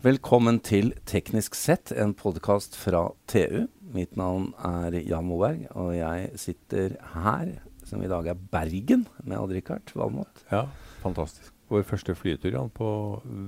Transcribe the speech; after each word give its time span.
Velkommen 0.00 0.62
til 0.64 0.94
Teknisk 1.04 1.52
sett, 1.58 1.90
en 1.92 2.14
podkast 2.16 2.72
fra 2.80 3.02
TU. 3.28 3.66
Mitt 3.92 4.14
navn 4.16 4.46
er 4.64 4.94
Jan 5.04 5.26
Moberg, 5.28 5.66
og 5.76 5.90
jeg 5.92 6.30
sitter 6.40 6.94
her, 7.12 7.50
som 7.84 8.00
i 8.00 8.08
dag 8.08 8.30
er 8.32 8.38
Bergen, 8.54 9.02
med 9.20 9.36
Odd-Rikard 9.36 9.92
Valmot. 9.92 10.40
Ja, 10.48 10.62
fantastisk. 11.02 11.52
Vår 11.68 11.84
første 11.84 12.16
flytur 12.16 12.56
Jan, 12.56 12.72
på 12.72 12.88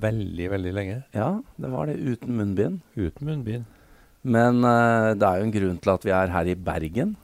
veldig, 0.05 0.51
veldig 0.53 0.75
lenge. 0.77 0.99
Ja, 1.17 1.31
det 1.57 1.73
var 1.73 1.89
det 1.89 1.97
uten 2.05 2.37
munnbind. 2.37 2.83
Uten 3.01 3.33
munnbind. 3.33 3.65
Men 4.21 4.61
uh, 4.61 5.17
det 5.17 5.25
er 5.25 5.41
jo 5.41 5.49
en 5.49 5.57
grunn 5.57 5.81
til 5.81 5.97
at 5.97 6.05
vi 6.05 6.17
er 6.21 6.37
her 6.37 6.53
i 6.53 6.61
Bergen. 6.69 7.17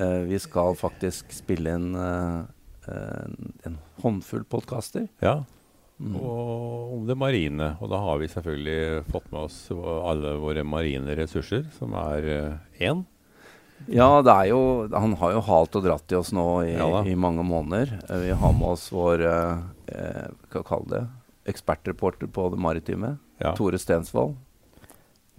Uh, 0.00 0.24
vi 0.24 0.40
skal 0.40 0.72
faktisk 0.80 1.36
spille 1.36 1.76
inn 1.76 1.92
uh, 2.00 2.48
en 2.88 3.80
håndfull 4.00 4.48
podkaster. 4.48 5.10
Ja. 5.20 5.42
Og 6.00 6.94
om 6.96 7.06
det 7.08 7.16
marine. 7.18 7.74
Og 7.80 7.90
da 7.92 8.00
har 8.00 8.20
vi 8.20 8.28
selvfølgelig 8.32 9.04
fått 9.10 9.30
med 9.32 9.46
oss 9.46 9.56
alle 9.72 10.36
våre 10.40 10.64
marine 10.64 11.16
ressurser, 11.18 11.66
som 11.76 11.96
er 12.00 12.28
én. 12.80 13.04
Ja, 13.88 14.20
det 14.24 14.32
er 14.32 14.50
jo, 14.50 14.60
han 14.92 15.14
har 15.20 15.32
jo 15.36 15.40
halt 15.46 15.76
og 15.78 15.84
dratt 15.86 16.12
i 16.12 16.18
oss 16.18 16.34
nå 16.36 16.46
i, 16.66 16.74
ja, 16.74 17.00
i 17.08 17.16
mange 17.16 17.44
måneder. 17.46 17.94
Vi 18.24 18.34
har 18.42 18.52
med 18.56 18.74
oss 18.74 18.90
vår 18.92 19.24
eh, 19.24 20.26
hva 20.52 20.62
kalle 20.66 20.90
det, 20.92 21.02
ekspertreporter 21.48 22.28
på 22.28 22.50
det 22.52 22.60
maritime, 22.60 23.14
ja. 23.40 23.54
Tore 23.56 23.80
Stensvold. 23.80 24.36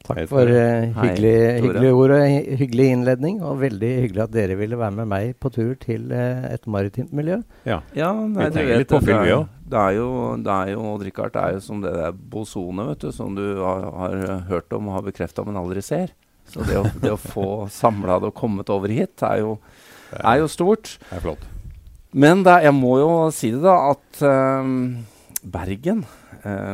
Takk 0.02 0.24
for 0.32 0.50
uh, 0.50 0.88
hyggelig, 0.98 1.34
hyggelige 1.62 1.94
ord 1.94 2.14
og 2.16 2.56
hyggelig 2.58 2.88
innledning. 2.96 3.38
Og 3.46 3.60
veldig 3.62 3.90
hyggelig 4.06 4.24
at 4.24 4.34
dere 4.34 4.58
ville 4.58 4.80
være 4.80 4.96
med 4.98 5.10
meg 5.12 5.36
på 5.42 5.52
tur 5.54 5.76
til 5.82 6.10
uh, 6.14 6.48
et 6.50 6.66
maritimt 6.72 7.14
miljø. 7.16 7.38
Ja, 7.70 7.82
ja 7.98 8.10
nei, 8.16 8.50
du 8.50 8.58
vet 8.58 8.82
det, 8.90 9.02
det, 9.06 9.18
er, 9.18 9.46
det 9.70 9.80
er 9.84 9.96
jo, 10.00 10.10
det 10.42 10.56
er 10.56 10.74
jo 10.74 10.96
Richard, 11.06 11.36
det 11.36 11.44
er 11.44 11.58
jo 11.58 11.62
som 11.68 11.84
det 11.84 11.94
der 11.98 12.18
bosonet 12.34 12.90
vet 12.90 13.06
du, 13.06 13.12
som 13.16 13.38
du 13.38 13.46
har, 13.62 13.88
har 14.02 14.46
hørt 14.50 14.74
om 14.78 14.90
og 14.90 14.98
har 14.98 15.06
bekrefta, 15.06 15.46
men 15.46 15.60
aldri 15.62 15.84
ser. 15.86 16.16
Så 16.50 16.66
det 16.68 16.80
å, 16.80 16.86
det 17.04 17.14
å 17.14 17.22
få 17.22 17.48
samla 17.82 18.18
det 18.22 18.32
og 18.32 18.38
kommet 18.38 18.72
over 18.74 18.92
hit, 18.94 19.22
er 19.28 19.44
jo, 19.44 19.58
er 20.18 20.42
jo 20.42 20.50
stort. 20.52 20.96
Det 21.12 21.20
er 21.20 21.26
flott. 21.28 21.46
Men 22.12 22.42
det, 22.44 22.58
jeg 22.66 22.76
må 22.76 22.98
jo 23.00 23.12
si 23.32 23.54
det, 23.54 23.62
da, 23.64 23.94
at 23.94 24.26
um, 24.26 25.06
Bergen, 25.42 26.02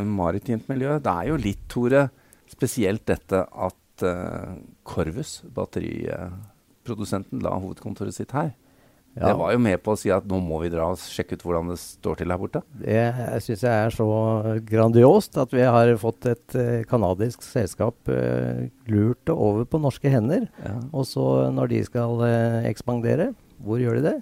maritimt 0.08 0.70
miljø, 0.72 0.96
det 1.04 1.12
er 1.12 1.28
jo 1.30 1.36
litt, 1.44 1.60
Tore 1.70 2.06
spesielt 2.58 3.06
dette 3.10 3.40
at 3.46 4.06
uh, 4.06 4.58
Corvus, 4.88 5.44
batteriprodusenten, 5.54 7.44
la 7.46 7.58
hovedkontoret 7.62 8.16
sitt 8.18 8.34
her. 8.38 8.56
Ja. 9.18 9.32
Det 9.32 9.38
var 9.40 9.54
jo 9.56 9.62
med 9.66 9.82
på 9.82 9.96
å 9.96 9.98
si 9.98 10.12
at 10.14 10.28
nå 10.30 10.38
må 10.46 10.60
vi 10.62 10.70
dra 10.70 10.92
og 10.94 11.00
sjekke 11.02 11.40
ut 11.40 11.44
hvordan 11.48 11.72
det 11.72 11.80
står 11.82 12.20
til 12.20 12.30
her 12.30 12.38
borte. 12.38 12.62
Det 12.78 13.06
syns 13.42 13.64
jeg 13.66 13.74
er 13.88 13.96
så 13.96 14.06
grandiost 14.68 15.40
at 15.42 15.56
vi 15.58 15.64
har 15.66 15.90
fått 15.98 16.28
et 16.30 16.54
uh, 16.54 17.24
selskap 17.42 17.98
uh, 18.14 18.70
lurt 18.86 19.34
over 19.34 19.66
på 19.66 19.82
norske 19.82 20.12
hender. 20.14 20.46
Ja. 20.62 20.78
Og 20.94 21.10
så 21.10 21.50
når 21.50 21.74
de 21.74 21.82
skal 21.90 22.14
uh, 22.22 22.62
ekspandere, 22.70 23.32
hvor 23.58 23.82
gjør 23.82 23.98
de 23.98 24.06
det? 24.12 24.18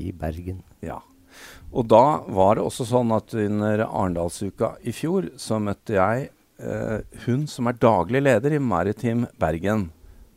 I 0.00 0.12
Bergen. 0.16 0.64
Ja. 0.80 1.02
Og 1.70 1.84
da 1.92 2.24
var 2.32 2.56
det 2.56 2.64
også 2.64 2.88
sånn 2.88 3.12
at 3.12 3.36
under 3.36 3.84
Arendalsuka 3.84 4.78
i 4.80 4.94
fjor 4.96 5.28
så 5.36 5.60
møtte 5.60 6.00
jeg 6.00 6.30
hun 7.24 7.46
som 7.48 7.70
er 7.70 7.78
daglig 7.80 8.20
leder 8.26 8.52
i 8.56 8.60
Maritim 8.60 9.26
Bergen, 9.40 9.88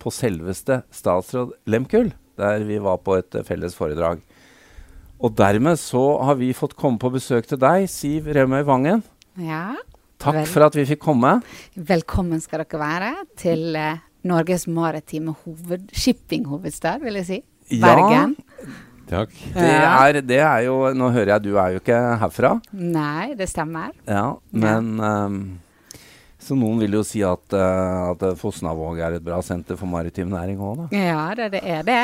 på 0.04 0.12
selveste 0.12 0.82
statsråd 0.94 1.54
Lemkull, 1.70 2.12
der 2.40 2.64
vi 2.68 2.80
var 2.84 3.00
på 3.06 3.18
et 3.20 3.38
uh, 3.38 3.44
felles 3.48 3.76
foredrag. 3.78 4.22
Og 5.24 5.36
dermed 5.40 5.80
så 5.80 6.02
har 6.28 6.36
vi 6.40 6.52
fått 6.56 6.76
komme 6.80 7.00
på 7.00 7.14
besøk 7.14 7.48
til 7.48 7.62
deg, 7.62 7.88
Siv 7.92 8.28
Remøy 8.36 8.64
Vangen. 8.68 9.04
Ja. 9.40 9.76
Takk 10.24 10.42
vel. 10.42 10.48
for 10.48 10.68
at 10.68 10.76
vi 10.76 10.86
fikk 10.88 11.02
komme. 11.04 11.38
Velkommen 11.76 12.42
skal 12.44 12.64
dere 12.64 12.80
være 12.80 13.12
til 13.40 13.76
uh, 13.76 14.02
Norges 14.28 14.68
maritime 14.72 15.36
hoved 15.44 15.90
shippinghovedstad, 15.92 17.04
vil 17.04 17.20
jeg 17.22 17.30
si. 17.30 17.40
Bergen. 17.80 18.36
Ja. 18.36 18.74
Takk. 19.14 19.34
Det 19.54 19.68
er, 19.68 20.20
det 20.24 20.40
er, 20.40 20.60
jo 20.66 20.78
Nå 20.96 21.10
hører 21.12 21.36
jeg 21.36 21.44
du 21.44 21.52
er 21.60 21.74
jo 21.76 21.82
ikke 21.82 21.98
herfra. 22.22 22.54
Nei, 22.72 23.34
det 23.38 23.50
stemmer. 23.52 23.92
Ja, 24.08 24.40
Men 24.52 24.94
um, 25.00 25.38
så 26.44 26.56
noen 26.58 26.82
vil 26.84 26.98
jo 26.98 27.02
si 27.08 27.22
at, 27.26 27.56
uh, 27.56 28.12
at 28.12 28.24
Fosnavåg 28.40 29.00
er 29.02 29.18
et 29.18 29.24
bra 29.24 29.40
senter 29.46 29.78
for 29.80 29.90
maritim 29.90 30.32
næring 30.34 30.60
òg, 30.62 30.84
da. 30.84 30.88
Ja, 30.98 31.26
det, 31.38 31.50
det 31.56 31.62
er 31.64 31.84
det. 31.88 32.00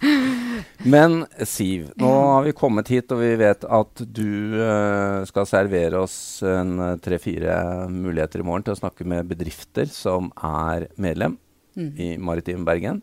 Men 0.92 1.22
Siv, 1.48 1.90
nå 2.00 2.10
har 2.10 2.46
vi 2.46 2.56
kommet 2.56 2.90
hit, 2.92 3.12
og 3.12 3.22
vi 3.22 3.32
vet 3.40 3.64
at 3.64 4.04
du 4.04 4.56
uh, 4.56 5.20
skal 5.28 5.48
servere 5.48 6.00
oss 6.04 6.16
en 6.46 6.76
uh, 6.80 6.96
tre-fire 7.02 7.56
muligheter 7.92 8.42
i 8.42 8.46
morgen 8.46 8.66
til 8.68 8.76
å 8.76 8.80
snakke 8.80 9.06
med 9.08 9.28
bedrifter 9.30 9.88
som 9.92 10.32
er 10.36 10.88
medlem 11.00 11.38
mm. 11.76 11.92
i 11.96 12.10
Maritim 12.20 12.66
Bergen. 12.68 13.02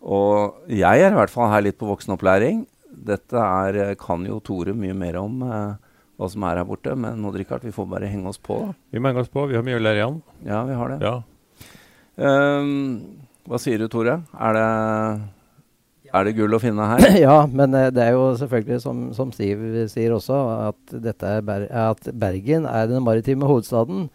Og 0.00 0.66
jeg 0.72 1.04
er 1.04 1.12
i 1.12 1.18
hvert 1.18 1.32
fall 1.32 1.50
her 1.52 1.66
litt 1.66 1.78
på 1.80 1.88
voksenopplæring. 1.90 2.64
Dette 2.90 3.38
er, 3.38 3.94
kan 4.00 4.24
jo 4.26 4.40
Tore 4.44 4.74
mye 4.76 4.96
mer 4.96 5.20
om. 5.20 5.42
Uh, 5.44 5.89
hva 6.20 6.28
som 6.28 6.44
er 6.44 6.60
her 6.60 6.68
borte. 6.68 6.94
Men 7.00 7.20
nå, 7.22 7.32
Richard, 7.32 7.64
vi 7.64 7.72
får 7.74 7.88
bare 7.88 8.10
henge 8.12 8.28
oss 8.28 8.40
på. 8.40 8.60
da. 8.66 8.76
Vi 8.92 9.00
må 9.00 9.10
henge 9.10 9.24
oss 9.24 9.32
på. 9.32 9.46
Vi 9.48 9.56
har 9.56 9.64
mye 9.66 9.78
å 9.80 9.82
lære 9.82 10.02
igjen. 10.02 10.22
Ja, 10.44 10.62
vi 10.68 10.76
har 10.76 10.92
det. 10.92 10.98
Ja. 11.06 11.16
Um, 12.20 12.72
hva 13.48 13.60
sier 13.62 13.80
du, 13.80 13.88
Tore? 13.88 14.18
Er 14.36 14.56
det, 14.58 14.64
er 16.12 16.26
det 16.28 16.34
gull 16.36 16.56
å 16.58 16.60
finne 16.60 16.88
her? 16.92 17.06
Ja, 17.24 17.36
men 17.48 17.72
uh, 17.76 17.86
det 17.94 18.04
er 18.04 18.18
jo 18.18 18.26
selvfølgelig, 18.40 18.82
som, 18.84 19.06
som 19.16 19.32
Siv 19.32 19.64
sier 19.92 20.16
også, 20.18 20.40
at, 20.68 20.98
er 21.00 21.46
Ber 21.46 21.64
at 21.88 22.12
Bergen 22.12 22.68
er 22.68 22.90
den 22.90 23.06
maritime 23.06 23.48
hovedstaden. 23.48 24.10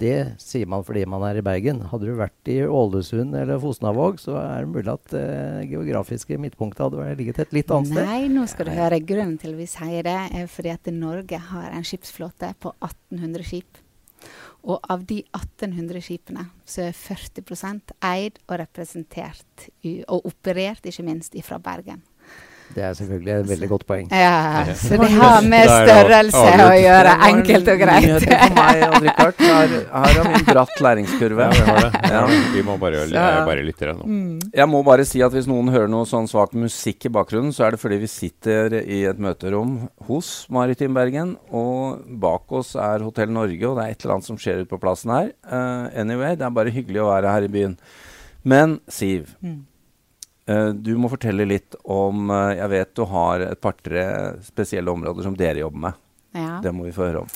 Det 0.00 0.36
sier 0.40 0.68
man 0.70 0.84
fordi 0.86 1.02
man 1.10 1.24
er 1.26 1.40
i 1.40 1.44
Bergen. 1.44 1.82
Hadde 1.90 2.08
du 2.08 2.14
vært 2.18 2.50
i 2.50 2.60
Ålesund 2.64 3.34
eller 3.36 3.60
Fosnavåg, 3.60 4.20
så 4.22 4.36
er 4.40 4.64
det 4.64 4.72
mulig 4.72 4.92
at 4.92 5.14
uh, 5.16 5.60
geografiske 5.66 6.38
midtpunktet 6.40 6.86
hadde 6.86 7.08
ligget 7.18 7.42
et 7.42 7.54
litt 7.56 7.72
annet 7.74 7.92
sted. 7.92 8.08
Nei, 8.08 8.30
nå 8.32 8.46
skal 8.50 8.70
du 8.70 8.74
høre. 8.76 9.02
Grunnen 9.04 9.36
til 9.42 9.56
vi 9.58 9.68
sier 9.70 10.06
det, 10.06 10.18
er 10.36 10.50
fordi 10.50 10.72
at 10.72 10.92
Norge 10.94 11.40
har 11.50 11.74
en 11.74 11.86
skipsflåte 11.86 12.54
på 12.62 12.72
1800 12.78 13.48
skip. 13.50 13.82
Og 14.68 14.78
av 14.92 15.04
de 15.08 15.22
1800 15.32 16.04
skipene 16.04 16.46
så 16.68 16.90
er 16.90 16.96
40% 16.96 17.94
eid 18.04 18.40
og 18.46 18.58
representert 18.60 19.68
og 20.06 20.28
operert, 20.28 20.84
ikke 20.84 21.06
minst, 21.06 21.36
fra 21.46 21.58
Bergen. 21.62 22.04
Det 22.70 22.82
er 22.86 22.92
selvfølgelig 22.94 23.32
et 23.34 23.48
veldig 23.48 23.68
godt 23.72 23.84
poeng. 23.88 24.06
Ja, 24.14 24.62
Så 24.78 24.98
det 25.00 25.08
har 25.16 25.40
med 25.42 25.70
størrelse 25.70 26.42
å 26.62 26.68
gjøre. 26.78 27.14
Enkelt 27.26 27.70
og 27.72 27.80
greit. 27.82 28.26
For 28.26 28.54
meg, 28.56 28.84
Richard. 29.04 29.40
Her, 29.40 29.74
her 29.90 30.18
har 30.20 30.28
vi 30.28 30.34
en 30.38 30.46
bratt 30.52 30.82
læringskurve. 30.86 31.48
Ja, 31.48 31.56
vi 31.56 31.64
har 31.66 31.80
det. 31.86 32.02
Ja. 32.14 32.22
Vi 32.54 32.64
må 32.66 32.76
bare, 32.82 33.02
bare 33.48 33.64
lytte 33.66 33.90
nå. 33.90 34.06
Mm. 34.06 34.36
Jeg 34.54 34.68
må 34.70 34.82
bare 34.86 35.06
si 35.08 35.22
at 35.26 35.34
hvis 35.34 35.48
noen 35.50 35.72
hører 35.74 35.90
noe 35.90 36.06
sånn 36.08 36.28
svak 36.30 36.54
musikk 36.58 37.08
i 37.08 37.12
bakgrunnen, 37.18 37.54
så 37.56 37.66
er 37.66 37.74
det 37.74 37.82
fordi 37.82 37.98
vi 38.04 38.10
sitter 38.10 38.76
i 38.80 39.02
et 39.10 39.22
møterom 39.22 39.76
hos 40.06 40.30
Maritim 40.54 40.94
Bergen, 40.94 41.34
og 41.50 42.04
bak 42.22 42.54
oss 42.60 42.76
er 42.78 43.02
Hotell 43.06 43.32
Norge, 43.34 43.64
og 43.66 43.80
det 43.80 43.86
er 43.86 43.96
et 43.96 44.04
eller 44.04 44.18
annet 44.18 44.30
som 44.30 44.38
skjer 44.40 44.62
ute 44.62 44.70
på 44.70 44.80
plassen 44.82 45.14
her. 45.14 45.32
Uh, 45.46 45.90
anyway, 45.98 46.36
det 46.38 46.46
er 46.46 46.54
bare 46.54 46.74
hyggelig 46.74 47.02
å 47.02 47.10
være 47.10 47.34
her 47.34 47.48
i 47.48 47.52
byen. 47.52 47.74
Men 48.46 48.78
Siv. 48.88 49.34
Mm. 49.44 49.66
Uh, 50.50 50.68
du 50.74 50.96
må 50.98 51.10
fortelle 51.12 51.46
litt 51.46 51.76
om 51.84 52.30
uh, 52.32 52.50
Jeg 52.56 52.70
vet 52.72 52.94
du 52.98 53.04
har 53.06 53.46
et 53.46 53.60
par-tre 53.60 54.04
spesielle 54.42 54.90
områder 54.90 55.26
som 55.26 55.36
dere 55.38 55.62
jobber 55.62 55.86
med. 55.88 56.06
Ja. 56.34 56.60
Det 56.62 56.72
må 56.74 56.88
vi 56.88 56.94
få 56.94 57.06
høre 57.06 57.24
om. 57.24 57.34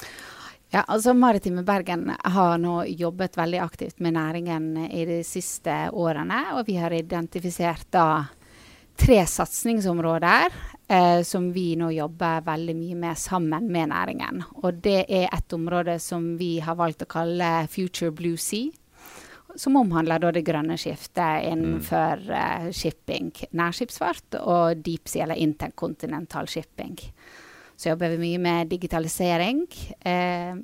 Ja, 0.74 0.82
altså 0.90 1.12
Maritime 1.14 1.62
Bergen 1.62 2.08
har 2.18 2.56
nå 2.58 2.80
jobbet 2.98 3.36
veldig 3.38 3.60
aktivt 3.62 4.00
med 4.02 4.16
næringen 4.16 4.72
i 4.90 5.04
de 5.06 5.20
siste 5.22 5.70
årene. 5.94 6.40
Og 6.58 6.66
vi 6.66 6.74
har 6.82 6.90
identifisert 6.90 7.86
da 7.94 8.24
tre 8.98 9.20
satsingsområder 9.26 10.50
eh, 10.88 11.22
som 11.22 11.52
vi 11.52 11.76
nå 11.78 11.92
jobber 11.94 12.42
veldig 12.46 12.74
mye 12.78 12.98
med 13.06 13.18
sammen 13.18 13.70
med 13.70 13.92
næringen. 13.92 14.42
Og 14.62 14.80
det 14.82 15.04
er 15.08 15.28
et 15.30 15.54
område 15.54 15.98
som 16.02 16.32
vi 16.38 16.56
har 16.58 16.78
valgt 16.78 17.06
å 17.06 17.10
kalle 17.10 17.68
Future 17.70 18.10
Blue 18.10 18.38
Sea 18.38 18.74
som 19.56 19.76
omhandler 19.78 20.22
det 20.34 20.44
grønne 20.46 20.76
skiftet 20.80 21.48
innenfor 21.50 22.22
mm. 22.26 22.70
shipping, 22.74 23.30
nærskipsfart 23.54 24.38
og 24.42 24.82
deep 24.84 25.10
sea 25.10 25.26
eller 25.26 25.40
interkontinental 25.40 26.48
shipping. 26.50 26.96
Så 27.76 27.90
jobber 27.90 28.14
vi 28.14 28.22
mye 28.22 28.40
med 28.42 28.70
digitalisering. 28.70 29.64
Uh, 30.06 30.62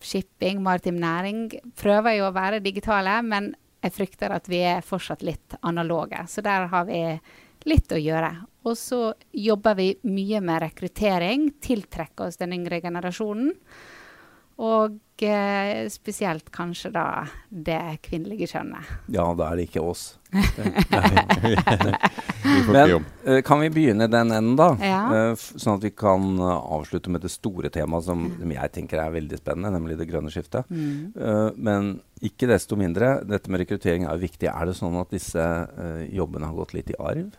shipping, 0.00 0.62
maritim 0.62 1.00
næring 1.00 1.48
prøver 1.76 2.18
jo 2.18 2.28
å 2.28 2.36
være 2.36 2.62
digitale, 2.64 3.18
men 3.22 3.52
jeg 3.82 3.94
frykter 3.94 4.32
at 4.34 4.48
vi 4.50 4.62
er 4.66 4.86
fortsatt 4.86 5.22
litt 5.26 5.58
analoge. 5.62 6.24
Så 6.28 6.42
der 6.44 6.66
har 6.70 6.88
vi 6.88 7.02
litt 7.68 7.92
å 7.92 8.00
gjøre. 8.00 8.32
Og 8.68 8.74
så 8.78 9.12
jobber 9.32 9.76
vi 9.78 9.92
mye 10.08 10.40
med 10.44 10.62
rekruttering, 10.64 11.52
tiltrekke 11.62 12.26
oss 12.26 12.40
den 12.40 12.56
yngre 12.58 12.80
generasjonen. 12.84 13.52
Og 14.58 15.22
eh, 15.22 15.86
spesielt 15.86 16.48
kanskje 16.50 16.90
da 16.90 17.26
det 17.48 18.00
kvinnelige 18.02 18.48
kjønnet. 18.50 18.88
Ja, 19.14 19.28
da 19.38 19.52
er 19.52 19.60
det 19.60 19.68
ikke 19.68 19.84
oss. 19.86 20.18
Men 22.68 23.04
eh, 23.24 23.38
kan 23.46 23.62
vi 23.62 23.70
begynne 23.70 24.08
den 24.10 24.34
enden, 24.34 24.56
da? 24.58 24.68
Ja. 24.82 25.02
Eh, 25.14 25.38
sånn 25.38 25.78
at 25.78 25.86
vi 25.86 25.92
kan 25.94 26.34
eh, 26.42 26.74
avslutte 26.74 27.12
med 27.14 27.22
det 27.22 27.30
store 27.30 27.70
temaet 27.70 28.08
som, 28.08 28.26
som 28.34 28.54
jeg 28.58 28.74
tenker 28.74 28.98
er 29.04 29.14
veldig 29.14 29.38
spennende, 29.38 29.70
nemlig 29.78 29.94
det 30.00 30.10
grønne 30.10 30.34
skiftet. 30.34 30.66
Mm. 30.74 31.14
Eh, 31.14 31.48
men 31.54 31.92
ikke 32.18 32.50
desto 32.50 32.74
mindre, 32.78 33.20
dette 33.30 33.50
med 33.54 33.62
rekruttering 33.62 34.08
er 34.08 34.18
jo 34.18 34.26
viktig. 34.26 34.50
Er 34.50 34.64
det 34.66 34.78
sånn 34.80 34.98
at 34.98 35.14
disse 35.14 35.38
eh, 35.38 36.02
jobbene 36.18 36.50
har 36.50 36.58
gått 36.58 36.74
litt 36.74 36.90
i 36.90 36.98
arv? 36.98 37.30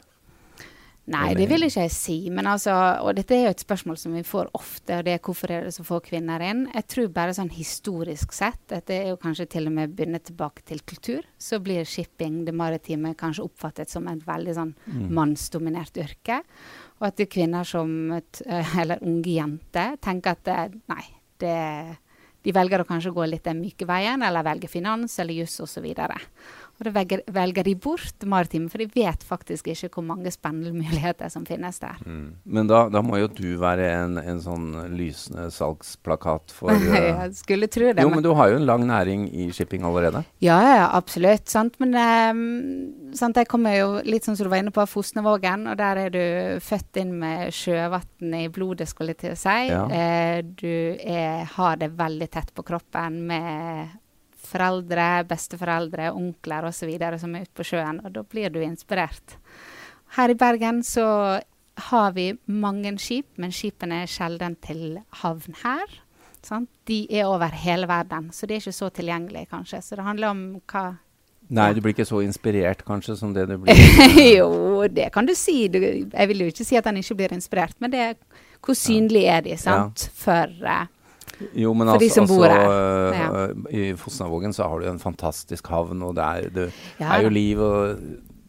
Nei, 1.10 1.34
det 1.34 1.48
vil 1.50 1.66
ikke 1.66 1.86
jeg 1.88 1.94
si. 1.94 2.18
Men 2.34 2.48
altså, 2.52 2.74
og 3.02 3.16
dette 3.18 3.34
er 3.34 3.48
jo 3.48 3.54
et 3.56 3.64
spørsmål 3.64 3.98
som 3.98 4.14
vi 4.14 4.22
får 4.28 4.52
ofte, 4.58 5.00
og 5.00 5.08
det 5.08 5.16
er 5.16 5.22
hvorfor 5.26 5.54
er 5.54 5.66
det 5.66 5.74
så 5.74 5.86
få 5.88 5.98
kvinner 6.06 6.44
inn. 6.46 6.68
Jeg 6.76 6.86
tror 6.94 7.08
bare 7.16 7.34
sånn 7.38 7.50
historisk 7.54 8.36
sett, 8.36 8.62
dette 8.70 8.94
er 8.94 9.10
jo 9.12 9.22
kanskje 9.22 9.48
til 9.56 9.70
og 9.72 9.76
med 9.80 9.96
bundet 9.98 10.28
tilbake 10.30 10.66
til 10.70 10.84
kultur, 10.86 11.26
så 11.42 11.62
blir 11.64 11.88
shipping, 11.90 12.44
det 12.46 12.54
maritime, 12.58 13.16
kanskje 13.18 13.48
oppfattet 13.48 13.90
som 13.90 14.10
et 14.12 14.22
veldig 14.28 14.58
sånn 14.60 14.76
mannsdominert 15.10 15.98
yrke. 16.04 16.44
Og 17.00 17.10
at 17.10 17.18
det 17.18 17.26
er 17.26 17.34
kvinner 17.40 17.66
som, 17.66 17.96
eh, 18.14 18.78
eller 18.84 19.02
unge 19.02 19.34
jenter, 19.34 19.98
tenker 20.04 20.38
at 20.38 20.54
eh, 20.54 20.78
nei, 20.94 21.06
det 21.42 21.58
de 22.46 22.54
velger 22.56 22.82
å 22.82 22.88
kanskje 22.88 23.12
gå 23.12 23.26
litt 23.28 23.44
den 23.48 23.60
myke 23.60 23.88
veien, 23.88 24.22
eller 24.24 24.46
velge 24.48 24.70
finans 24.72 25.18
eller 25.20 25.42
juss 25.42 25.58
osv. 25.60 25.84
Og 25.84 26.14
da 26.88 26.92
velger, 26.96 27.22
velger 27.36 27.64
de 27.68 27.74
bort 27.76 28.24
maritime, 28.30 28.70
for 28.72 28.80
de 28.80 28.88
vet 28.96 29.24
faktisk 29.28 29.68
ikke 29.74 29.90
hvor 29.98 30.06
mange 30.08 30.31
spennende 30.31 30.72
muligheter 30.72 31.28
som 31.34 31.44
finnes 31.48 31.80
der. 31.84 31.98
Mm. 32.06 32.30
Men 32.46 32.70
da, 32.72 32.86
da 32.94 33.02
må 33.04 33.18
jo 33.20 33.28
du 33.28 33.50
være 33.60 33.90
en, 33.98 34.18
en 34.22 34.40
sånn 34.44 34.70
lysende 34.96 35.50
salgsplakat 35.52 36.54
for 36.56 36.72
uh... 36.76 36.96
Jeg 37.00 37.34
skulle 37.42 37.68
tro 37.72 37.90
det. 37.92 38.00
Jo, 38.04 38.08
men- 38.10 38.20
men 38.20 38.24
du 38.26 38.34
har 38.36 38.50
jo 38.52 38.58
en 38.60 38.66
lang 38.68 38.84
næring 38.88 39.28
i 39.31 39.50
shipping 39.56 39.84
allerede. 39.88 40.24
Ja, 40.44 40.58
ja, 40.76 40.88
absolutt. 40.98 41.48
Sant? 41.52 41.78
Men 41.80 41.96
um, 41.96 43.14
sant, 43.16 43.38
jeg 43.40 43.48
kommer 43.52 43.75
jo 43.78 43.92
litt 44.04 44.28
sånn 44.28 44.36
som 44.40 44.48
du 44.48 44.52
var 44.52 44.60
inne 44.64 44.74
på, 44.75 44.84
Fosnevågen. 44.90 45.68
Og 45.72 45.78
der 45.80 46.02
er 46.08 46.10
du 46.12 46.24
født 46.64 47.00
inn 47.00 47.14
med 47.22 47.54
sjøvann 47.56 48.36
i 48.40 48.46
blodet, 48.52 48.90
skulle 48.92 49.16
jeg 49.16 49.22
til 49.24 49.36
å 49.36 49.40
si. 49.40 49.58
Ja. 49.72 49.86
Uh, 49.88 50.42
du 50.60 50.74
er, 51.00 51.46
har 51.56 51.80
det 51.80 51.94
veldig 52.00 52.30
tett 52.36 52.52
på 52.56 52.66
kroppen 52.68 53.22
med 53.30 53.98
foreldre, 54.50 55.07
besteforeldre, 55.30 56.10
onkler 56.16 56.69
osv. 56.69 56.92
som 57.22 57.36
er 57.36 57.46
ute 57.46 57.56
på 57.57 57.68
sjøen. 57.72 58.01
Og 58.04 58.13
da 58.16 58.25
blir 58.25 58.51
du 58.54 58.60
inspirert. 58.66 59.38
Her 60.18 60.34
i 60.34 60.38
Bergen 60.40 60.81
så 60.84 61.07
har 61.90 62.13
vi 62.16 62.34
mange 62.46 62.92
skip, 63.00 63.30
men 63.38 63.54
skipene 63.56 64.04
er 64.04 64.12
sjelden 64.12 64.57
til 64.66 65.00
havn 65.22 65.60
her. 65.63 66.00
Sant? 66.46 66.69
De 66.88 67.04
er 67.12 67.28
over 67.28 67.51
hele 67.51 67.88
verden, 67.88 68.31
så 68.34 68.48
de 68.48 68.56
er 68.56 68.63
ikke 68.63 68.75
så 68.75 68.90
tilgjengelige, 68.96 69.50
kanskje. 69.51 69.81
Så 69.84 70.00
det 70.00 70.07
handler 70.07 70.34
om 70.34 70.44
hva 70.72 70.90
Nei, 71.50 71.72
du 71.74 71.80
blir 71.81 71.96
ikke 71.96 72.06
så 72.06 72.19
inspirert 72.22 72.84
kanskje 72.86 73.16
som 73.18 73.31
det 73.34 73.48
du 73.50 73.56
blir. 73.63 73.80
Jo, 74.38 74.86
det 74.86 75.07
kan 75.16 75.25
du 75.25 75.34
si. 75.34 75.63
Du, 75.74 75.80
jeg 75.81 76.30
vil 76.30 76.44
jo 76.44 76.50
ikke 76.51 76.68
si 76.68 76.78
at 76.78 76.86
han 76.86 77.00
ikke 77.00 77.18
blir 77.24 77.34
inspirert, 77.34 77.74
men 77.81 77.94
det 77.94 78.04
hvor 78.62 78.78
synlige 78.78 79.31
er 79.34 79.42
de, 79.48 79.56
sant? 79.57 80.04
For 80.19 80.51
eh, 80.68 80.86
Jo, 81.56 81.74
men 81.74 81.88
For 81.88 81.98
de 82.02 82.06
altså, 82.10 82.16
som 82.16 82.28
bor 82.28 82.46
altså 82.46 83.14
her. 83.16 83.38
øh, 83.50 83.74
I 83.74 83.94
Fosnavågen 83.98 84.54
så 84.54 84.64
har 84.70 84.80
du 84.80 84.88
en 84.90 85.00
fantastisk 85.00 85.68
havn, 85.68 86.02
og 86.04 86.16
det 86.16 86.24
er, 86.24 86.50
det 86.50 86.72
Ja 87.00 87.14
er 87.18 87.22
jo 87.24 87.30
liv, 87.30 87.60
og 87.60 88.00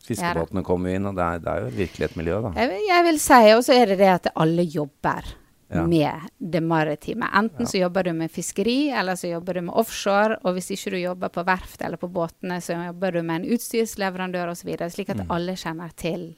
fiskebåtene 0.07 0.65
kommer 0.67 0.95
inn, 0.97 1.07
og 1.07 1.15
det 1.19 1.23
er, 1.27 1.39
det 1.45 1.53
er 1.53 1.61
jo 1.67 1.75
virkelig 1.77 2.05
et 2.11 2.17
miljø, 2.19 2.41
da. 2.43 2.51
jeg, 2.57 2.81
jeg 2.89 3.05
vil 3.07 3.21
si, 3.23 3.43
og 3.55 3.63
så 3.67 3.73
er 3.77 3.93
det 3.93 3.99
det 3.99 4.09
at 4.15 4.33
alle 4.37 4.63
jobber 4.63 5.37
Ja. 5.71 5.85
med 5.87 6.25
det 6.43 6.63
maritime. 6.67 7.29
Enten 7.39 7.65
så 7.71 7.79
jobber 7.79 8.03
du 8.03 8.13
med 8.13 8.29
fiskeri, 8.35 8.89
eller 8.91 9.15
så 9.15 9.29
jobber 9.31 9.55
du 9.55 9.61
med 9.69 9.75
offshore. 9.79 10.37
Og 10.43 10.57
hvis 10.57 10.71
ikke 10.75 10.91
du 10.91 10.97
jobber 10.99 11.29
på 11.31 11.45
verft 11.47 11.85
eller 11.87 11.97
på 11.97 12.09
båtene, 12.11 12.57
så 12.61 12.75
jobber 12.89 13.13
du 13.13 13.23
med 13.23 13.37
en 13.45 13.53
utstyrsleverandør 13.55 14.51
osv. 14.51 14.67
Slik 14.91 15.11
at 15.15 15.21
Mm. 15.23 15.31
alle 15.31 15.53
kjenner 15.55 15.93
til 15.97 16.35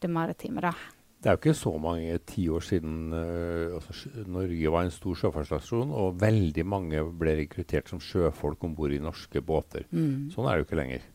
det 0.00 0.08
maritime, 0.08 0.60
da. 0.60 0.70
Det 1.16 1.30
er 1.30 1.34
jo 1.34 1.40
ikke 1.40 1.56
så 1.58 1.72
mange 1.80 2.18
tiår 2.28 2.64
siden 2.64 2.96
uh, 3.14 3.76
altså, 3.78 4.10
Norge 4.28 4.72
var 4.72 4.86
en 4.86 4.94
stor 4.94 5.16
sjøfartsnasjon, 5.18 5.90
og 5.96 6.20
veldig 6.22 6.64
mange 6.68 7.02
ble 7.18 7.38
rekruttert 7.40 7.90
som 7.90 8.02
sjøfolk 8.02 8.62
om 8.68 8.76
bord 8.78 8.94
i 8.94 9.02
norske 9.02 9.42
båter. 9.42 9.88
Sånn 10.34 10.46
er 10.46 10.56
det 10.56 10.64
jo 10.64 10.68
ikke 10.68 10.80
lenger. 10.82 11.06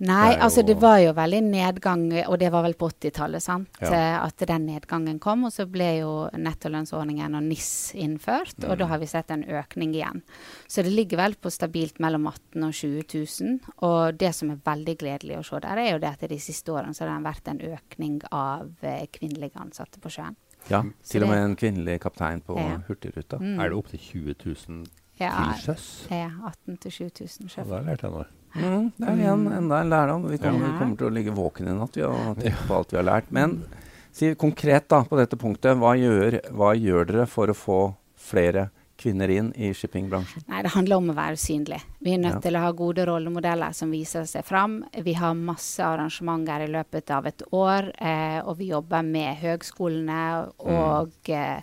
Nei, 0.00 0.32
er 0.32 0.40
altså 0.46 0.62
det 0.64 0.78
var 0.80 0.96
jo 1.02 1.10
veldig 1.12 1.40
nedgang, 1.44 2.06
og 2.26 2.38
det 2.40 2.48
var 2.52 2.62
vel 2.64 2.72
på 2.74 2.88
80-tallet, 2.88 3.42
sant. 3.44 3.68
Ja. 3.82 4.22
At 4.24 4.40
den 4.48 4.64
nedgangen 4.66 5.18
kom. 5.20 5.44
Og 5.44 5.52
så 5.52 5.66
ble 5.68 5.98
jo 5.98 6.12
nettolønnsordningen 6.40 7.34
og 7.36 7.42
NIS 7.44 7.92
innført, 7.94 8.54
og 8.64 8.70
Mm. 8.72 8.78
da 8.78 8.86
har 8.86 8.98
vi 8.98 9.06
sett 9.06 9.30
en 9.30 9.44
økning 9.44 9.92
igjen. 9.94 10.22
Så 10.66 10.82
det 10.82 10.92
ligger 10.92 11.16
vel 11.18 11.34
på 11.34 11.50
stabilt 11.52 12.00
mellom 12.00 12.26
18 12.26 12.64
og 12.64 12.72
20 12.72 13.04
000. 13.40 13.60
Og 13.82 14.16
det 14.16 14.34
som 14.34 14.50
er 14.50 14.56
veldig 14.64 14.96
gledelig 14.98 15.36
å 15.38 15.44
se 15.44 15.60
der, 15.60 15.76
er 15.76 15.92
jo 15.92 15.98
det 15.98 16.08
at 16.22 16.28
de 16.28 16.38
siste 16.38 16.72
årene 16.72 16.94
så 16.94 17.06
har 17.06 17.18
det 17.20 17.26
vært 17.28 17.48
en 17.48 17.60
økning 17.76 18.20
av 18.32 18.70
eh, 18.82 19.06
kvinnelige 19.12 19.56
ansatte 19.60 20.00
på 20.00 20.08
sjøen. 20.08 20.36
Ja, 20.70 20.82
Så 21.02 21.12
til 21.12 21.22
og 21.24 21.28
med 21.30 21.38
en 21.44 21.56
kvinnelig 21.56 22.00
kaptein 22.00 22.40
på 22.42 22.56
Ja. 22.56 22.78
Hurtigruta. 22.88 23.38
Mm. 23.38 23.60
Er 23.60 23.68
det 23.68 23.76
opptil 23.76 23.98
20 24.00 24.34
000 24.44 24.86
Ja, 25.20 25.52
til 25.54 25.74
sjøs? 25.74 26.06
ja 26.10 26.30
18 26.46 26.76
til 26.80 26.90
20 26.90 27.10
000 27.20 27.28
Ja, 27.40 27.48
sjøfolk. 27.48 27.68
da 27.68 27.80
lærte 27.92 28.02
jeg 28.02 28.12
noe. 28.12 28.26
Mm, 28.54 28.90
det 28.96 29.06
er 29.08 29.20
igjen 29.20 29.46
enda 29.52 29.80
en 29.80 29.90
lærdom. 29.92 30.26
Vi 30.30 30.38
kommer, 30.38 30.66
Ja. 30.66 30.72
vi 30.72 30.78
kommer 30.78 30.96
til 30.98 31.06
å 31.06 31.14
ligge 31.14 31.34
våkne 31.36 31.70
i 31.70 31.78
natt 31.78 31.96
vi, 31.96 32.02
og 32.02 32.36
tenke 32.40 32.66
på 32.66 32.76
alt 32.76 32.90
vi 32.90 32.96
har 32.96 33.04
lært. 33.06 33.30
Men 33.30 33.64
si 34.12 34.34
konkret 34.34 34.88
da 34.88 35.04
på 35.04 35.16
dette 35.16 35.36
punktet, 35.38 35.78
hva 35.78 35.94
gjør, 35.96 36.40
hva 36.50 36.74
gjør 36.74 37.06
dere 37.06 37.26
for 37.26 37.46
å 37.46 37.54
få 37.54 37.80
flere 38.18 38.70
kvinner 39.00 39.30
inn 39.32 39.52
i 39.56 39.70
shippingbransjen? 39.72 40.42
Nei, 40.50 40.62
det 40.62 40.72
handler 40.74 40.96
om 41.00 41.08
å 41.10 41.14
være 41.16 41.38
synlig. 41.40 41.80
Vi 42.02 42.12
er 42.12 42.18
nødt 42.18 42.34
Ja. 42.34 42.40
til 42.40 42.56
å 42.58 42.60
ha 42.60 42.72
gode 42.72 43.06
rollemodeller 43.06 43.72
som 43.72 43.90
viser 43.90 44.26
seg 44.26 44.44
fram. 44.44 44.84
Vi 44.92 45.14
har 45.14 45.32
masse 45.34 45.80
arrangementer 45.80 46.66
i 46.66 46.70
løpet 46.70 47.10
av 47.10 47.26
et 47.26 47.42
år, 47.52 47.92
eh, 47.98 48.40
og 48.44 48.58
vi 48.58 48.68
jobber 48.68 49.02
med 49.02 49.36
høgskolene 49.38 50.52
og 50.58 51.12
mm. 51.26 51.62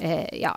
eh, 0.00 0.28
ja, 0.38 0.52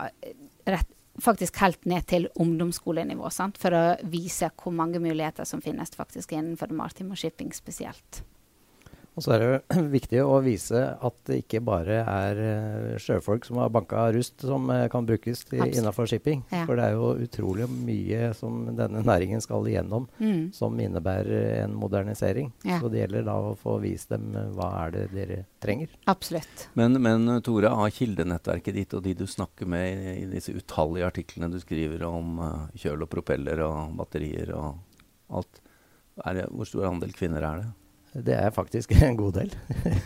rett, 0.67 0.88
faktisk 1.19 1.58
helt 1.62 1.86
ned 1.86 2.08
til 2.08 2.28
ungdomsskolenivå, 2.40 3.30
sant? 3.34 3.60
for 3.62 3.75
å 3.75 3.84
vise 4.12 4.52
hvor 4.56 4.75
mange 4.75 5.02
muligheter 5.04 5.48
som 5.48 5.63
finnes 5.63 5.92
faktisk 5.98 6.31
innenfor 6.36 6.72
det 6.72 6.78
maritime 6.78 7.16
og 7.16 7.22
shipping 7.22 7.52
spesielt. 7.56 8.22
Og 9.19 9.25
så 9.25 9.34
er 9.36 9.42
det 9.42 9.48
jo 9.50 9.81
viktig 9.98 10.19
å 10.24 10.38
vise 10.46 10.81
at 11.04 11.16
det 11.28 11.42
ikke 11.42 11.60
bare 11.68 11.98
er 12.08 12.38
eh, 12.46 13.00
sjøfolk 13.02 13.44
som 13.44 13.58
har 13.60 13.72
banka 13.74 14.06
rust 14.16 14.46
som 14.48 14.69
eh, 14.72 14.86
kan 14.94 15.04
brukes 15.08 15.42
innafor 15.52 16.08
shipping. 16.08 16.46
Ja. 16.54 16.62
For 16.69 16.80
det 16.80 16.86
er 16.86 16.96
jo 16.96 17.10
utrolig 17.25 17.68
mye 17.72 18.30
som 18.38 18.69
denne 18.78 19.02
næringen 19.04 19.44
skal 19.44 19.68
igjennom 19.68 20.08
Mm. 20.22 20.52
som 20.54 20.78
innebærer 20.80 21.63
en 21.63 21.74
modernisering. 21.75 22.52
Ja. 22.63 22.78
Så 22.80 22.88
det 22.94 23.02
gjelder 23.02 23.25
da 23.28 23.36
å 23.50 23.52
få 23.60 23.75
vist 23.84 24.10
dem 24.13 24.30
eh, 24.38 24.48
hva 24.56 24.69
er 24.86 24.96
det 24.96 25.04
dere 25.12 25.42
trenger. 25.63 25.92
Absolutt. 26.12 26.69
Men, 26.80 26.96
men 27.04 27.28
Tore, 27.44 27.72
av 27.74 27.90
kildenettverket 27.92 28.78
ditt 28.80 28.96
og 28.98 29.03
de 29.06 29.15
du 29.18 29.25
snakker 29.27 29.68
med 29.70 29.91
i, 29.91 30.15
i 30.24 30.30
disse 30.32 30.56
utallige 30.56 31.10
artiklene 31.12 31.51
du 31.51 31.60
skriver 31.62 32.08
om 32.08 32.39
kjøl 32.80 33.03
og 33.03 33.12
propeller 33.12 33.60
og 33.68 33.91
batterier 34.00 34.56
og 34.56 34.80
alt, 35.36 35.62
er 36.25 36.39
det, 36.39 36.48
hvor 36.51 36.68
stor 36.70 36.88
andel 36.94 37.12
kvinner 37.18 37.44
er 37.48 37.62
det? 37.63 37.70
Det 38.13 38.36
er 38.36 38.51
faktisk 38.51 38.91
en 39.08 39.15
god 39.15 39.38
del. 39.39 39.53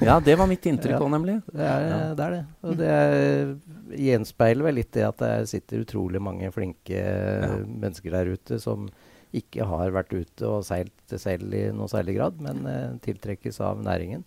Ja, 0.05 0.19
det 0.21 0.35
var 0.37 0.45
mitt 0.49 0.65
inntrykk 0.69 0.99
Ja. 0.99 1.07
nemlig. 1.09 1.39
Det 1.49 1.65
er, 1.65 1.87
Ja. 1.89 1.97
det 2.13 2.25
er 2.27 2.35
det. 2.35 2.43
Og 2.63 2.77
det 2.77 2.89
er, 2.91 3.55
gjenspeiler 3.97 4.67
vel 4.67 4.75
litt 4.81 4.91
det 4.93 5.07
at 5.07 5.17
det 5.23 5.33
sitter 5.49 5.81
utrolig 5.85 6.21
mange 6.21 6.51
flinke 6.53 7.01
mennesker 7.65 8.11
der 8.13 8.33
ute 8.35 8.59
som 8.61 8.87
ikke 9.35 9.65
har 9.67 9.89
vært 9.91 10.13
ute 10.15 10.47
og 10.47 10.61
seilt 10.63 11.15
selv 11.19 11.51
i 11.57 11.65
noe 11.75 11.89
særlig 11.91 12.13
grad, 12.15 12.37
men 12.39 12.61
uh, 12.69 12.93
tiltrekkes 13.03 13.57
av 13.59 13.81
næringen. 13.83 14.23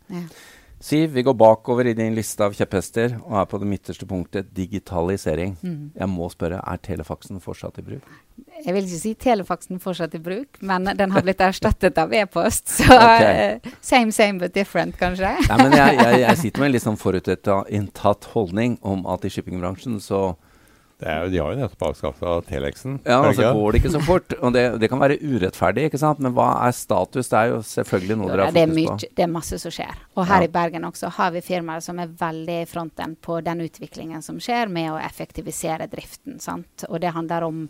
Siv, 0.80 1.10
vi 1.10 1.22
går 1.22 1.34
bakover 1.34 1.86
i 1.90 1.94
din 1.94 2.14
liste 2.14 2.44
av 2.46 2.52
kjepphester 2.54 3.16
og 3.24 3.34
er 3.40 3.46
på 3.50 3.58
det 3.58 3.66
midterste 3.66 4.06
punktet 4.06 4.52
digitalisering. 4.54 5.56
Mm. 5.58 5.90
Jeg 5.98 6.10
må 6.12 6.28
spørre, 6.30 6.60
er 6.62 6.78
telefaksen 6.86 7.40
fortsatt 7.42 7.80
i 7.82 7.84
bruk? 7.88 8.12
Jeg 8.62 8.74
vil 8.76 8.86
ikke 8.86 9.00
si 9.00 9.14
telefaksen 9.18 9.82
fortsatt 9.82 10.14
i 10.14 10.20
bruk, 10.22 10.60
men 10.62 10.86
den 10.98 11.14
har 11.14 11.26
blitt 11.26 11.42
erstattet 11.42 11.98
av 11.98 12.14
e-post. 12.14 12.70
Så 12.76 12.86
okay. 12.94 13.58
eh, 13.58 13.72
same, 13.80 14.14
same 14.14 14.38
but 14.38 14.54
different, 14.54 14.94
kanskje. 15.00 15.34
Nei, 15.48 15.58
men 15.64 15.74
jeg, 15.74 15.98
jeg, 15.98 16.20
jeg 16.22 16.42
sitter 16.44 16.62
med 16.62 16.70
en 16.70 16.76
litt 16.76 16.86
sånn 16.86 17.00
forutinntatt 17.06 18.30
holdning 18.36 18.78
om 18.86 19.02
at 19.10 19.26
i 19.26 19.32
shippingbransjen 19.34 19.98
så 20.04 20.22
jo, 20.98 21.28
de 21.30 21.38
har 21.38 21.52
jo 21.54 21.58
nettopp 21.60 21.82
avskaffa 21.92 22.30
Telexen. 22.48 22.96
ja, 23.06 23.20
og 23.20 23.28
så 23.36 23.44
altså 23.44 23.52
går 23.54 23.72
det 23.72 23.78
ikke 23.84 23.92
så 23.94 24.00
fort. 24.02 24.32
Og 24.42 24.52
det, 24.52 24.62
det 24.82 24.88
kan 24.90 24.98
være 24.98 25.18
urettferdig, 25.22 25.84
ikke 25.86 26.00
sant? 26.02 26.18
men 26.18 26.32
hva 26.34 26.48
er 26.66 26.72
status? 26.74 27.28
Det 27.30 27.38
er 27.38 27.52
jo 27.52 27.60
selvfølgelig 27.62 28.16
noe 28.18 28.30
dere 28.32 28.46
har 28.48 28.56
fokus 28.56 28.72
på. 28.74 28.74
mye, 28.74 29.10
det 29.20 29.22
er 29.22 29.30
masse 29.30 29.58
som 29.62 29.70
skjer. 29.76 29.94
Og 30.16 30.26
her 30.26 30.42
Ja. 30.42 30.48
i 30.48 30.50
Bergen 30.56 30.82
også 30.88 31.10
har 31.14 31.30
vi 31.30 31.40
firmaer 31.46 31.80
som 31.86 32.00
er 32.02 32.08
veldig 32.08 32.56
i 32.62 32.66
fronten 32.66 33.14
på 33.22 33.38
den 33.46 33.62
utviklingen 33.62 34.22
som 34.26 34.40
skjer 34.42 34.66
med 34.74 34.90
å 34.90 34.98
effektivisere 34.98 35.86
driften. 35.88 36.40
Sant? 36.42 36.84
Og 36.88 36.98
det 37.00 37.14
handler 37.14 37.46
om 37.46 37.68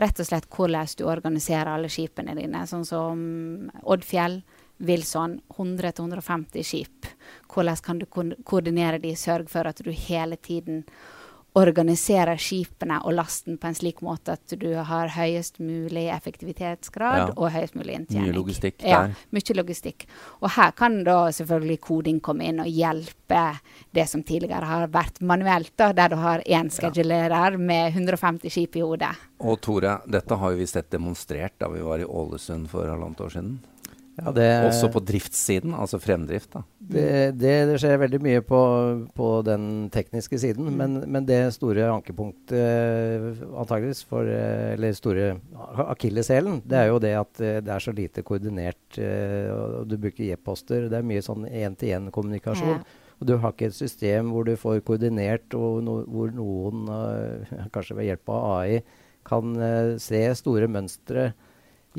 rett 0.00 0.18
og 0.24 0.26
slett 0.26 0.48
hvordan 0.48 0.88
du 0.96 1.04
organiserer 1.04 1.74
alle 1.74 1.88
skipene 1.92 2.34
dine. 2.34 2.64
Sånn 2.66 2.86
som 2.88 3.70
Oddfjell, 3.84 4.40
Wilson, 4.80 5.42
100-150 5.58 6.64
skip. 6.64 7.06
Hvordan 7.52 7.76
kan 7.84 7.98
du 7.98 8.06
ko- 8.06 8.32
koordinere 8.44 8.98
de, 9.02 9.12
sørge 9.12 9.48
for 9.52 9.66
at 9.68 9.82
du 9.84 9.90
hele 9.92 10.36
tiden 10.36 10.84
organisere 11.58 12.36
skipene 12.38 13.00
og 13.02 13.14
lasten 13.18 13.56
på 13.58 13.66
en 13.70 13.74
slik 13.74 14.00
måte 14.06 14.36
at 14.36 14.52
du 14.60 14.68
har 14.86 15.10
høyest 15.16 15.58
mulig 15.58 16.06
effektivitetsgrad 16.14 17.16
Ja. 17.18 17.26
og 17.36 17.50
høyest 17.50 17.74
mulig 17.74 17.96
inntjening. 17.98 18.28
Mye 18.30 18.36
logistikk 18.36 18.78
der. 18.78 18.88
Ja, 18.88 19.00
mye 19.34 19.56
logistikk. 19.56 20.06
Og 20.40 20.50
her 20.54 20.70
kan 20.72 21.02
da 21.04 21.26
selvfølgelig 21.34 21.80
koding 21.80 22.20
komme 22.20 22.44
inn 22.46 22.60
og 22.60 22.66
hjelpe 22.70 23.58
det 23.92 24.08
som 24.08 24.22
tidligere 24.22 24.64
har 24.64 24.86
vært 24.88 25.20
manuelt, 25.20 25.72
da, 25.76 25.92
der 25.92 26.08
du 26.08 26.16
har 26.16 26.40
én 26.46 26.70
schedulerer 26.70 27.58
med 27.58 27.94
150 27.94 28.48
skip 28.50 28.76
i 28.76 28.80
hodet. 28.80 29.10
Og 29.40 29.60
Tore, 29.60 30.00
dette 30.06 30.36
har 30.36 30.52
vi 30.54 30.66
sett 30.66 30.90
demonstrert 30.90 31.58
da 31.58 31.68
vi 31.68 31.80
var 31.80 31.98
i 31.98 32.04
Ålesund 32.04 32.68
for 32.68 32.86
halvannet 32.86 33.20
år 33.20 33.30
siden. 33.30 33.58
Ja, 34.20 34.32
det, 34.36 34.46
Også 34.68 34.90
på 34.92 35.00
driftssiden, 35.06 35.72
altså 35.74 35.98
fremdrift. 36.02 36.50
da. 36.52 36.62
det, 36.90 37.04
det, 37.40 37.52
det 37.70 37.76
skjer 37.80 37.98
veldig 38.02 38.20
mye 38.22 38.40
på, 38.44 38.60
på 39.16 39.28
den 39.46 39.88
tekniske 39.94 40.38
siden, 40.42 40.66
Mm. 40.70 40.76
men, 40.76 40.96
men 41.10 41.26
det 41.28 41.38
store 41.54 41.86
ankepunktet 41.88 42.52
eh, 42.52 43.44
antageligvis 43.56 44.02
for 44.04 44.28
eh, 44.28 44.74
Eller 44.74 44.92
store 44.98 45.28
akilleshælen, 45.88 46.60
det 46.68 46.78
er 46.78 46.90
jo 46.90 46.98
det 47.02 47.14
at 47.18 47.40
eh, 47.40 47.60
det 47.64 47.72
er 47.74 47.78
så 47.84 47.92
lite 47.96 48.22
koordinert. 48.26 48.98
og 49.00 49.86
Du 49.88 49.96
bruker 49.96 50.32
e-poster. 50.34 50.88
Det 50.90 50.98
er 51.00 51.06
mye 51.06 51.22
sånn 51.24 51.46
én-til-én-kommunikasjon. 51.48 52.80
Ja. 52.80 53.06
Og 53.20 53.26
du 53.28 53.34
har 53.36 53.52
ikke 53.52 53.68
et 53.68 53.76
system 53.76 54.30
hvor 54.32 54.44
du 54.48 54.54
får 54.56 54.80
koordinert, 54.86 55.52
og 55.54 55.82
no, 55.84 55.98
hvor 56.08 56.30
noen, 56.32 56.86
kanskje 57.74 57.96
ved 57.98 58.08
hjelp 58.10 58.32
av 58.32 58.46
AI, 58.60 58.80
kan 59.28 59.52
se 60.00 60.22
store 60.40 60.66
mønstre 60.72 61.30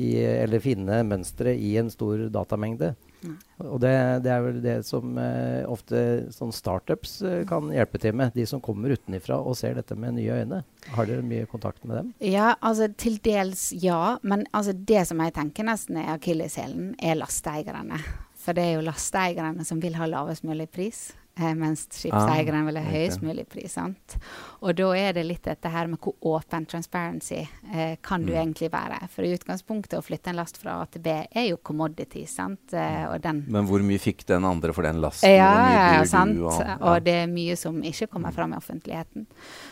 i, 0.00 0.14
eller 0.16 0.62
finne 0.62 1.02
mønstre 1.04 1.52
i 1.52 1.74
en 1.80 1.90
stor 1.92 2.28
datamengde. 2.32 2.94
Nei. 3.22 3.36
Og 3.62 3.78
det, 3.82 3.92
det 4.24 4.32
er 4.34 4.40
vel 4.42 4.58
det 4.64 4.76
som 4.86 5.18
eh, 5.20 5.62
ofte 5.70 6.00
sånn 6.34 6.50
startups 6.54 7.20
eh, 7.26 7.42
kan 7.48 7.70
hjelpe 7.70 8.00
til 8.02 8.16
med. 8.18 8.32
De 8.34 8.46
som 8.48 8.62
kommer 8.64 8.94
utenifra 8.96 9.38
og 9.38 9.54
ser 9.58 9.76
dette 9.78 9.94
med 9.98 10.16
nye 10.16 10.40
øyne. 10.42 10.62
Har 10.96 11.08
dere 11.08 11.22
mye 11.26 11.46
kontakt 11.50 11.84
med 11.84 12.00
dem? 12.00 12.10
Ja, 12.24 12.56
altså 12.60 12.88
til 12.98 13.20
dels 13.22 13.68
ja. 13.84 14.16
Men 14.26 14.46
altså, 14.50 14.74
det 14.74 15.06
som 15.10 15.22
jeg 15.22 15.36
tenker 15.38 15.68
nesten 15.68 16.00
er 16.02 16.14
akilleshælen, 16.16 16.94
er 16.98 17.18
lasteeierne. 17.20 18.00
For 18.42 18.58
det 18.58 18.64
er 18.66 18.78
jo 18.80 18.86
lasteeierne 18.88 19.66
som 19.68 19.82
vil 19.82 20.00
ha 20.00 20.08
lavest 20.10 20.46
mulig 20.48 20.66
pris. 20.72 21.12
Eh, 21.42 21.54
mens 21.58 21.86
skipseierne 21.90 22.64
vil 22.68 22.76
ha 22.78 22.84
høyest 22.92 23.22
mulig 23.24 23.46
pris. 23.48 23.72
sant? 23.72 24.16
Og 24.62 24.76
da 24.78 24.90
er 24.96 25.12
det 25.16 25.24
litt 25.26 25.42
dette 25.48 25.68
her 25.72 25.88
med 25.90 25.98
hvor 26.00 26.14
åpen 26.22 26.66
transparency 26.70 27.40
eh, 27.72 27.96
kan 28.02 28.24
du 28.24 28.32
Mm. 28.32 28.38
egentlig 28.42 28.70
være. 28.70 29.08
For 29.10 29.22
i 29.26 29.32
utgangspunktet 29.36 29.98
å 29.98 30.02
flytte 30.04 30.28
en 30.30 30.36
last 30.36 30.56
fra 30.56 30.80
A 30.82 30.86
til 30.86 31.02
B 31.02 31.08
er 31.34 31.48
jo 31.48 31.56
commodity, 31.56 32.24
sant. 32.26 32.72
Eh, 32.72 33.06
og 33.10 33.20
den 33.22 33.44
Men 33.48 33.66
hvor 33.66 33.82
mye 33.82 33.98
fikk 33.98 34.24
den 34.26 34.44
andre 34.44 34.72
for 34.72 34.82
den 34.82 35.00
lasten? 35.00 35.28
ja, 35.30 35.50
ja, 35.72 35.94
ja, 35.98 36.04
sant. 36.04 36.36
du, 36.36 36.44
Og, 36.46 36.60
ja. 36.62 36.98
det 37.00 37.14
er 37.24 37.26
mye 37.26 37.56
som 37.56 37.80
ikke 37.82 38.08
kommer 38.08 38.32
fram 38.32 38.52
i 38.52 38.56
offentligheten. 38.56 39.26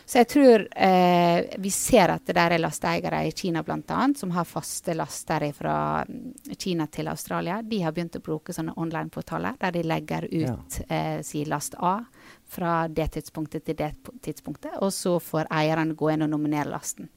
Så 0.06 0.18
jeg 0.24 0.28
tror 0.28 0.66
eh, 0.76 1.44
vi 1.58 1.70
ser 1.70 2.10
at 2.10 2.24
det 2.26 2.34
der 2.34 2.50
er 2.56 2.58
lasteeiere 2.58 3.26
i 3.26 3.32
Kina 3.32 3.62
bl.a. 3.62 4.08
som 4.16 4.30
har 4.30 4.44
faste 4.44 4.94
laster 4.94 5.52
fra 5.52 6.04
Kina 6.58 6.86
til 6.86 7.08
Australia. 7.08 7.60
De 7.62 7.80
har 7.82 7.92
begynt 7.92 8.16
å 8.16 8.20
bruke 8.22 8.52
sånne 8.52 8.74
online-portaler 8.76 9.54
der 9.60 9.70
de 9.72 9.82
legger 9.82 10.24
ut 10.30 10.80
eh, 10.88 11.20
si 11.22 11.44
last 11.60 11.76
A 11.78 12.04
fra 12.48 12.88
det 12.88 13.12
tidspunktet 13.14 13.64
til 13.68 13.76
det 13.78 13.92
tidspunktet, 14.24 14.72
og 14.80 14.92
så 14.92 15.18
får 15.20 15.50
eierne 15.52 15.94
gå 15.94 16.10
inn 16.10 16.24
og 16.24 16.32
nominere 16.32 16.72
lasten. 16.72 17.10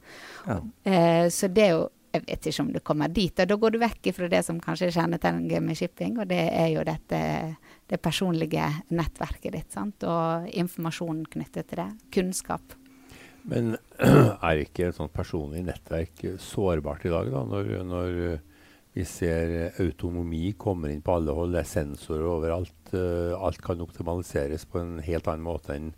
Ja. 0.46 0.60
Eh, 0.84 1.28
så 1.32 1.48
det 1.48 1.68
er 1.68 1.76
jo 1.78 1.84
Jeg 2.14 2.22
vet 2.28 2.46
ikke 2.46 2.62
om 2.62 2.68
du 2.70 2.78
kommer 2.78 3.08
dit. 3.10 3.40
og 3.40 3.48
Da 3.48 3.56
går 3.56 3.70
du 3.74 3.78
vekk 3.82 4.12
fra 4.14 4.28
det 4.30 4.44
som 4.46 4.60
kanskje 4.62 4.86
er 4.86 4.92
kjennetegnet 4.94 5.62
med 5.62 5.74
shipping, 5.74 6.20
og 6.20 6.28
det 6.30 6.44
er 6.46 6.68
jo 6.70 6.84
dette 6.86 7.56
det 7.90 7.98
personlige 7.98 8.68
nettverket 8.94 9.50
ditt. 9.52 9.72
sant? 9.72 10.04
Og 10.04 10.46
informasjonen 10.46 11.26
knyttet 11.26 11.66
til 11.66 11.82
det. 11.82 11.88
Kunnskap. 12.14 12.62
Men 13.42 13.74
er 14.46 14.62
ikke 14.62 14.92
et 14.92 14.94
sånt 14.94 15.12
personlig 15.12 15.64
nettverk 15.66 16.22
sårbart 16.38 17.04
i 17.04 17.10
dag, 17.10 17.32
da, 17.34 17.42
når, 17.50 17.82
når 17.82 18.38
vi 18.94 19.04
ser 19.08 19.52
eh, 19.58 19.80
autonomi 19.82 20.52
kommer 20.58 20.92
inn 20.92 21.02
på 21.02 21.16
alle 21.18 21.34
hold, 21.34 21.54
det 21.56 21.64
er 21.64 21.70
sensorer 21.70 22.28
overalt. 22.30 22.76
Uh, 22.94 23.34
alt 23.42 23.58
kan 23.64 23.82
optimaliseres 23.82 24.68
på 24.70 24.78
en 24.78 25.00
helt 25.02 25.26
annen 25.26 25.42
måte 25.42 25.74
enn 25.74 25.88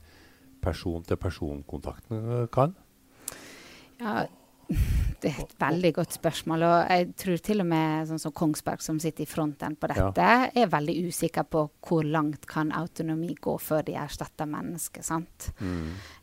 person-til-person-kontakten 0.65 2.31
eh, 2.39 2.47
kan. 2.53 2.73
Ja, 4.01 4.25
det 5.27 5.33
er 5.35 5.43
et 5.43 5.55
veldig 5.59 5.91
godt 5.97 6.13
spørsmål. 6.15 6.63
Og 6.63 6.91
jeg 6.95 7.07
tror 7.19 7.41
til 7.43 7.61
og 7.65 7.67
med 7.67 8.07
sånn 8.07 8.21
som 8.23 8.33
Kongsberg, 8.37 8.83
som 8.85 9.01
sitter 9.03 9.25
i 9.25 9.27
fronten 9.27 9.75
på 9.77 9.89
Ja. 9.91 10.11
dette, 10.15 10.27
er 10.63 10.69
veldig 10.71 10.95
usikker 11.09 11.43
på 11.51 11.65
hvor 11.83 12.05
langt 12.07 12.47
kan 12.47 12.71
autonomi 12.71 13.35
gå 13.43 13.57
før 13.59 13.83
de 13.85 13.95
erstatter 13.99 14.47
mennesket. 14.47 15.03
sant? 15.05 15.51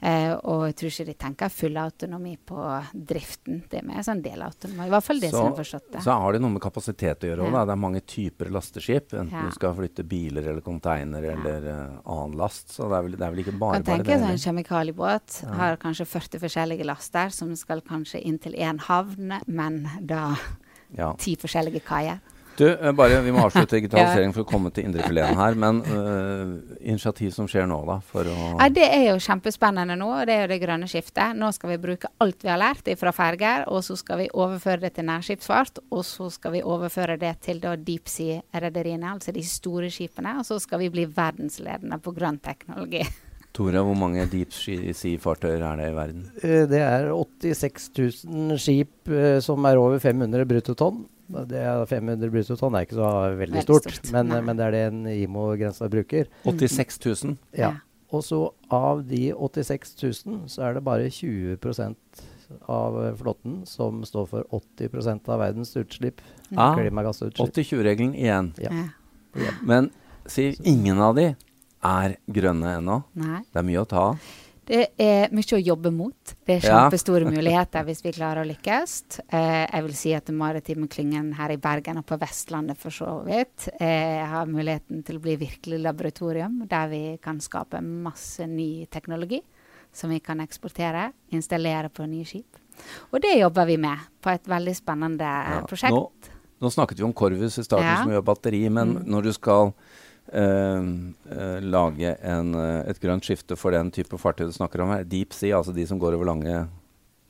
Eh, 0.02 0.34
og 0.44 0.68
jeg 0.70 0.76
tror 0.80 0.90
ikke 0.94 1.06
de 1.10 1.14
tenker 1.20 1.50
full 1.52 1.78
autonomi 1.78 2.38
på 2.38 2.58
driften. 2.94 3.62
Det 3.70 3.80
er 3.82 3.88
mer 3.88 4.04
sånn 4.06 4.22
delautonomi. 4.24 4.88
I 4.88 4.94
hvert 4.94 5.04
fall 5.04 5.20
det 5.20 5.32
som 5.34 5.50
jeg 5.50 5.58
forstått 5.60 5.92
det. 5.98 6.04
så 6.06 6.18
har 6.20 6.32
det 6.34 6.42
noe 6.42 6.52
med 6.56 6.62
kapasitet 6.62 7.20
å 7.24 7.30
gjøre 7.32 7.44
òg. 7.48 7.52
Ja. 7.54 7.66
Det 7.66 7.76
er 7.76 7.82
mange 7.84 8.02
typer 8.06 8.50
lasteskip. 8.50 9.12
Enten 9.14 9.32
Ja. 9.34 9.44
du 9.50 9.52
skal 9.52 9.76
flytte 9.76 10.04
biler 10.08 10.48
eller 10.48 10.62
container 10.62 11.24
eller 11.24 11.68
uh, 11.68 12.00
annen 12.06 12.38
last. 12.38 12.70
Så 12.70 12.88
det 12.88 12.96
er 12.98 13.02
vel, 13.04 13.12
det 13.18 13.22
er 13.22 13.32
vel 13.32 13.44
ikke 13.44 13.58
bare 13.60 13.74
kan 13.82 13.84
bare 13.84 13.98
tenke 13.98 14.06
det. 14.06 14.14
sånn 14.14 14.24
En 14.24 14.28
heller. 14.30 14.64
kjemikaliebåt 14.64 15.42
har 15.58 15.78
kanskje 15.78 16.06
40 16.08 16.40
forskjellige 16.40 16.86
laster 16.86 17.30
som 17.30 17.56
skal 17.56 17.82
kanskje 17.82 18.22
inn 18.24 18.38
til 18.40 18.54
én 18.54 18.80
havn, 18.80 18.93
men 19.48 19.84
da 20.02 20.36
Ja. 20.94 21.14
ti 21.18 21.36
forskjellige 21.36 21.82
kaier. 21.88 22.20
Du, 22.56 22.68
eh, 22.70 22.92
bare, 22.92 23.22
Vi 23.22 23.32
må 23.34 23.42
avslutte 23.48 23.76
digitalisering 23.80 24.34
for 24.34 24.46
å 24.46 24.50
komme 24.50 24.70
til 24.74 24.86
indrefileten 24.86 25.40
her. 25.40 25.58
Men 25.58 25.80
uh, 25.88 26.76
initiativ 26.86 27.34
som 27.34 27.48
skjer 27.50 27.66
nå, 27.70 27.80
da? 27.88 27.98
Ja, 28.28 28.70
Det 28.74 28.86
er 28.86 29.08
jo 29.08 29.18
kjempespennende 29.24 29.98
nå, 29.98 30.12
og 30.20 30.30
det 30.30 30.36
er 30.36 30.46
jo 30.46 30.52
det 30.54 30.60
grønne 30.62 30.90
skiftet. 30.92 31.34
Nå 31.40 31.50
skal 31.56 31.74
vi 31.74 31.80
bruke 31.88 32.12
alt 32.24 32.46
vi 32.46 32.52
har 32.52 32.62
lært 32.62 32.92
fra 33.00 33.14
ferger, 33.16 33.66
og 33.74 33.82
så 33.86 33.98
skal 33.98 34.22
vi 34.22 34.30
overføre 34.30 34.86
det 34.86 34.94
til 35.00 35.10
nærskipsfart. 35.10 35.82
Og 35.90 36.06
så 36.06 36.30
skal 36.34 36.58
vi 36.58 36.62
overføre 36.62 37.18
det 37.22 37.36
til 37.48 37.62
da 37.64 37.76
deep 37.76 38.12
sea-rederiene, 38.12 39.16
altså 39.16 39.34
de 39.34 39.46
store 39.48 39.90
skipene. 39.94 40.38
Og 40.38 40.46
så 40.46 40.62
skal 40.62 40.84
vi 40.86 40.94
bli 40.94 41.10
verdensledende 41.10 41.98
på 42.04 42.14
grønn 42.14 42.42
teknologi. 42.44 43.02
Tore, 43.54 43.84
hvor 43.86 43.98
mange 43.98 44.24
deep 44.32 44.54
sea-fartøyer 44.56 45.62
er 45.62 45.78
det 45.78 45.90
i 45.92 45.96
verden? 45.96 46.24
Eh, 46.42 46.64
Det 46.70 46.80
er 46.82 47.10
86 47.14 47.90
000 48.26 48.58
skip 48.62 49.10
eh, 49.14 49.38
som 49.46 49.66
er 49.70 49.78
over 49.78 50.00
500 50.02 50.48
bruttotonn. 50.50 51.04
Det 51.50 51.62
er 51.62 51.86
500 51.90 52.32
bruttotonn 52.34 52.76
er 52.76 52.86
ikke 52.88 52.98
så 52.98 53.10
veldig 53.38 53.40
Veldig 53.40 53.64
stort, 53.64 53.88
stort, 53.90 54.12
men, 54.14 54.34
men 54.46 54.58
det 54.58 54.66
er 54.66 54.76
det 54.76 54.84
en 54.90 55.04
IMO-grensa 55.08 55.90
bruker. 55.90 56.28
86 56.46 57.00
000? 57.06 57.38
Ja. 57.54 57.70
Ja. 57.70 57.72
Og 58.14 58.22
så 58.26 58.42
av 58.74 59.06
de 59.10 59.32
86 59.34 59.96
000, 60.26 60.42
så 60.52 60.68
er 60.68 60.76
det 60.76 60.84
bare 60.86 61.10
20 61.10 61.58
av 62.70 62.98
flåtten 63.18 63.64
som 63.66 64.04
står 64.06 64.28
for 64.30 64.50
80% 64.54 65.30
av 65.34 65.42
verdens 65.42 65.74
utslipp. 65.80 66.22
Ja. 66.50 66.74
Klimagassutslipp. 66.78 67.54
80-20-regelen 67.54 68.14
igjen. 68.18 68.52
Ja. 68.62 68.74
Ja. 69.34 69.56
Men 69.66 69.90
sier 70.30 70.54
ingen 70.62 71.02
av 71.02 71.16
de 71.18 71.32
er 71.84 72.16
grønne 72.32 72.78
ennå. 72.80 73.04
Det 73.16 73.60
er 73.60 73.64
mye 73.68 73.82
å 73.84 73.88
ta 73.88 74.10
av. 74.12 74.20
Det 74.66 74.94
er 74.98 75.28
mye 75.36 75.44
å 75.58 75.60
jobbe 75.60 75.92
mot. 75.92 76.16
Det 76.48 76.56
er 76.64 76.68
Ja. 76.70 76.90
kjempestore 76.90 77.26
muligheter 77.28 77.84
hvis 77.84 78.02
vi 78.02 78.14
klarer 78.14 78.46
å 78.46 78.48
lykkes. 78.48 79.20
Eh, 79.30 79.68
jeg 79.68 79.84
vil 79.84 79.94
si 79.94 80.14
at 80.14 80.26
den 80.26 80.38
maritime 80.38 80.88
klyngen 80.88 81.34
her 81.36 81.50
i 81.52 81.58
Bergen 81.58 81.98
og 81.98 82.06
på 82.06 82.18
Vestlandet 82.18 82.78
for 82.78 82.90
så 82.90 83.26
vidt 83.26 83.68
eh, 83.82 84.26
har 84.26 84.46
muligheten 84.46 85.04
til 85.04 85.18
å 85.18 85.22
bli 85.22 85.36
virkelig 85.36 85.82
laboratorium, 85.84 86.66
der 86.68 86.88
vi 86.88 87.20
kan 87.22 87.40
skape 87.40 87.82
masse 87.84 88.48
ny 88.48 88.86
teknologi 88.86 89.42
som 89.92 90.10
vi 90.10 90.20
kan 90.20 90.40
eksportere, 90.40 91.12
installere 91.34 91.90
på 91.90 92.08
nye 92.08 92.24
skip. 92.26 92.56
Og 93.12 93.22
det 93.22 93.38
jobber 93.40 93.66
vi 93.68 93.76
med 93.78 94.00
på 94.22 94.32
et 94.34 94.44
veldig 94.46 94.74
spennende 94.76 95.20
Ja, 95.28 95.62
prosjekt. 95.68 95.92
Nå, 95.92 96.10
nå 96.62 96.72
snakket 96.72 96.98
vi 96.98 97.04
om 97.04 97.14
Corvus 97.14 97.58
i 97.60 97.64
starten, 97.64 97.84
Ja. 97.84 97.98
som 98.02 98.10
gjør 98.12 98.24
batteri. 98.24 98.70
Men 98.72 98.96
Mm. 98.96 99.06
når 99.08 99.24
du 99.24 99.34
skal 99.34 99.74
lage 101.62 102.16
en, 102.26 102.54
eh, 102.56 102.90
et 102.90 103.00
grønt 103.04 103.24
skifte 103.24 103.58
for 103.60 103.72
den 103.76 103.92
type 103.94 104.18
fartøy 104.18 104.48
du 104.50 104.56
snakker 104.56 104.82
om 104.82 104.90
her, 104.96 105.04
deep 105.04 105.34
sea, 105.34 105.58
altså 105.60 105.74
de 105.76 105.86
som 105.86 106.00
går 106.02 106.16
over 106.18 106.26
lange 106.26 106.64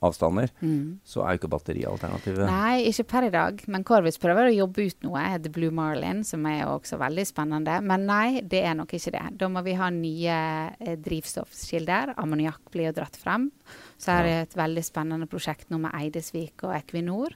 avstander, 0.04 0.50
Mm. 0.60 0.98
så 1.04 1.22
er 1.24 1.32
jo 1.32 1.38
ikke 1.38 1.48
batterialternativet 1.54 2.44
Nei, 2.44 2.82
ikke 2.90 3.06
per 3.08 3.24
i 3.24 3.30
dag. 3.30 3.62
Men 3.68 3.84
Corvus 3.84 4.18
prøver 4.20 4.50
å 4.50 4.56
jobbe 4.56 4.86
ut 4.86 5.02
noe, 5.06 5.38
The 5.40 5.48
Blue 5.48 5.70
Marlin, 5.70 6.22
som 6.24 6.44
er 6.44 6.66
også 6.66 6.98
veldig 7.00 7.24
spennende. 7.24 7.78
Men 7.82 8.04
nei, 8.06 8.40
det 8.42 8.64
er 8.64 8.74
nok 8.74 8.92
ikke 8.92 9.12
det. 9.12 9.38
Da 9.38 9.48
må 9.48 9.62
vi 9.64 9.72
ha 9.80 9.88
nye 9.88 10.36
eh, 10.78 10.96
drivstoffkilder. 11.00 12.14
Ammoniakk 12.20 12.70
blir 12.70 12.90
jo 12.90 12.96
dratt 13.00 13.16
frem. 13.16 13.50
Så 13.96 14.12
er 14.12 14.22
det 14.28 14.36
et 14.42 14.58
veldig 14.60 14.84
spennende 14.84 15.26
prosjekt 15.30 15.70
nå 15.70 15.80
med 15.80 15.94
Eidesvik 15.96 16.66
og 16.68 16.74
Equinor, 16.76 17.32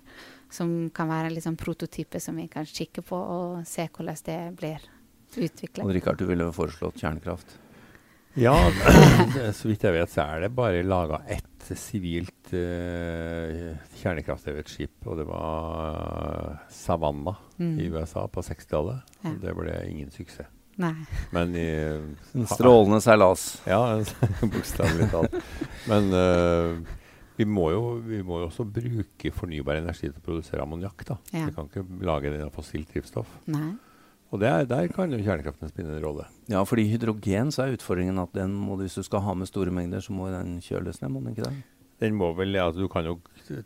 som 0.51 0.91
kan 0.91 1.09
være 1.09 1.33
en 1.33 1.41
sånn 1.41 1.57
prototype 1.57 2.21
som 2.21 2.37
vi 2.37 2.49
kan 2.49 2.69
kikke 2.69 3.01
på 3.03 3.17
og 3.17 3.67
se 3.67 3.89
hvordan 3.89 4.25
det 4.29 4.41
blir 4.61 4.79
utviklet. 5.47 5.85
Og 5.87 5.95
Rikard, 5.95 6.19
du 6.21 6.27
ville 6.29 6.51
foreslått 6.57 6.99
kjernekraft. 7.01 7.57
Ja, 8.39 8.55
så 9.59 9.67
vidt 9.71 9.83
jeg 9.87 9.95
vet, 9.97 10.11
så 10.13 10.23
er 10.29 10.45
det 10.45 10.53
bare 10.55 10.85
laga 10.87 11.23
ett 11.33 11.45
sivilt 11.77 12.53
uh, 12.55 13.73
kjernekraftdrevet 14.01 14.71
skip, 14.71 14.95
og 15.09 15.19
det 15.21 15.27
var 15.29 16.63
Savannah 16.73 17.45
Mm. 17.59 17.73
i 17.83 17.89
USA 17.91 18.23
på 18.31 18.39
60-tallet. 18.47 19.01
Ja. 19.25 19.33
Det 19.43 19.51
ble 19.59 19.73
ingen 19.91 20.13
suksess. 20.15 20.47
Nei. 20.79 20.93
Men 21.35 21.57
i, 21.59 21.65
En 22.39 22.47
strålende 22.47 23.01
seilas. 23.03 23.49
Ja, 23.67 23.81
bokstavelig 24.55 25.09
talt. 25.11 25.35
Men 25.91 26.07
uh, 26.15 26.79
vi, 27.35 27.49
må 27.51 27.65
jo, 27.75 27.83
vi 28.07 28.21
må 28.23 28.39
jo 28.45 28.47
også 28.47 28.63
bruke 28.63 29.33
fornybar 29.35 29.81
energi 29.81 30.07
til 30.07 30.21
å 30.21 30.23
produsere 30.23 30.63
ammoniakk. 30.63 31.03
Ja. 31.33 31.49
Vi 31.49 31.57
kan 31.57 31.67
ikke 31.67 31.83
lage 32.07 32.31
det 32.37 32.45
av 32.47 32.55
fossilt 32.55 32.95
drivstoff. 32.95 33.27
Nei. 33.51 33.73
Og 34.29 34.43
der, 34.43 34.67
der 34.69 34.91
kan 34.93 35.13
jo 35.13 35.23
kjernekraften 35.23 35.71
spille 35.73 35.95
en 35.97 36.05
rolle. 36.05 36.27
Ja, 36.53 36.61
fordi 36.69 36.85
hydrogen 36.91 37.53
så 37.55 37.65
er 37.65 37.79
utfordringen 37.79 38.21
at 38.21 38.35
den 38.37 38.53
må, 38.53 38.77
hvis 38.77 38.99
du 38.99 39.03
skal 39.07 39.25
ha 39.25 39.35
med 39.35 39.49
store 39.49 39.73
mengder, 39.73 40.05
så 40.05 40.13
må 40.13 40.29
den 40.33 40.59
kjøles 40.65 41.01
ned, 41.01 41.13
må 41.15 41.23
den 41.25 41.33
ikke 41.33 41.49
det? 41.49 41.57
Den 41.99 42.15
må 42.15 42.29
vel, 42.37 42.55
ja, 42.55 42.69
Du 42.71 42.87
kan 42.91 43.07
jo 43.09 43.17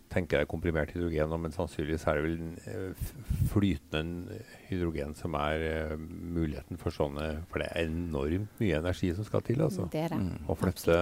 tenke 0.09 0.39
deg 0.39 0.49
komprimert 0.49 0.95
hydrogen, 0.95 1.35
men 1.43 1.53
sannsynligvis 1.53 2.07
er 2.09 2.17
det 2.17 2.23
vel 2.25 2.39
uh, 2.65 3.11
flytende 3.53 4.39
hydrogen 4.71 5.13
som 5.19 5.37
er 5.37 5.67
uh, 5.93 5.99
muligheten 5.99 6.81
for 6.81 6.95
sånne 6.95 7.43
For 7.51 7.61
det 7.61 7.69
er 7.69 7.91
enormt 7.91 8.63
mye 8.63 8.79
energi 8.79 9.13
som 9.19 9.27
skal 9.29 9.45
til. 9.45 9.61
altså. 9.67 9.89
Det 9.93 10.07
er 10.07 10.15
det. 10.15 10.23
Mm. 10.23 10.47
Å 10.49 10.57
flytte, 10.57 10.97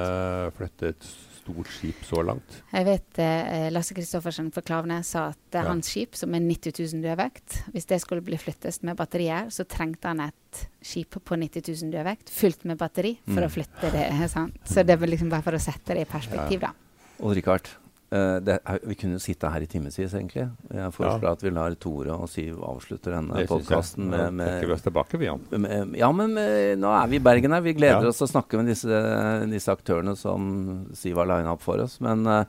flytte 0.59 0.95
et 0.95 1.11
stort 1.41 1.71
skip 1.73 2.05
så 2.07 2.23
langt. 2.27 2.61
Jeg 2.73 2.87
vet 2.89 3.21
eh, 3.23 3.69
Lasse 3.73 3.97
Kristoffersen 3.97 4.51
fra 4.55 4.63
Klavne 4.67 5.01
sa 5.07 5.29
at 5.33 5.57
eh, 5.57 5.61
ja. 5.61 5.67
hans 5.69 5.91
skip, 5.91 6.17
som 6.19 6.35
er 6.37 6.45
90 6.45 6.77
000 6.95 7.05
dødvekt, 7.05 7.59
hvis 7.75 7.89
det 7.91 8.01
skulle 8.03 8.25
bli 8.25 8.39
flyttet 8.41 8.81
med 8.87 8.99
batterier, 8.99 9.51
så 9.55 9.67
trengte 9.69 10.13
han 10.13 10.23
et 10.29 10.65
skip 10.85 11.19
på 11.19 11.39
90 11.39 11.67
000 11.85 11.95
dødvekt 11.95 12.33
fullt 12.35 12.67
med 12.69 12.81
batteri 12.81 13.17
for 13.27 13.41
mm. 13.41 13.49
å 13.49 13.53
flytte 13.59 13.93
det. 13.97 14.07
Sant? 14.35 14.59
Så 14.69 14.85
det 14.87 14.97
er 14.97 15.13
liksom 15.13 15.33
bare 15.33 15.47
for 15.47 15.57
å 15.57 15.63
sette 15.63 15.97
det 15.97 16.07
i 16.07 16.11
perspektiv, 16.11 16.65
da. 16.65 16.75
Og 17.21 17.35
Richard, 17.37 17.69
Uh, 18.11 18.37
det, 18.43 18.57
vi 18.83 18.97
kunne 18.99 19.15
jo 19.15 19.23
sitte 19.23 19.47
her 19.53 19.63
i 19.63 19.69
timevis, 19.71 19.99
egentlig. 19.99 20.49
Jeg 20.67 20.95
foreslår 20.97 21.29
ja. 21.29 21.35
at 21.37 21.45
vi 21.45 21.53
lar 21.55 21.77
Tore 21.79 22.17
og 22.17 22.27
Siv 22.31 22.59
avslutte 22.67 23.13
denne 23.13 23.45
podkasten 23.47 24.09
med, 24.11 24.35
med, 24.41 24.65
vi 24.65 24.75
oss 24.75 24.83
tilbake, 24.83 25.21
vi, 25.21 25.31
med, 25.55 25.95
Ja, 26.01 26.11
men 26.11 26.35
med, 26.35 26.81
nå 26.83 26.91
er 26.91 27.13
vi 27.13 27.21
i 27.21 27.23
Bergen 27.23 27.55
her. 27.55 27.63
Vi 27.63 27.77
gleder 27.79 28.09
ja. 28.09 28.11
oss 28.11 28.19
til 28.19 28.27
å 28.27 28.33
snakke 28.33 28.59
med 28.59 28.73
disse, 28.73 29.05
disse, 29.53 29.77
aktørene 29.79 30.17
som 30.19 30.51
Siv 30.99 31.23
har 31.23 31.31
lina 31.31 31.55
opp 31.55 31.63
for 31.63 31.85
oss. 31.87 32.01
Men 32.03 32.27
uh, 32.27 32.43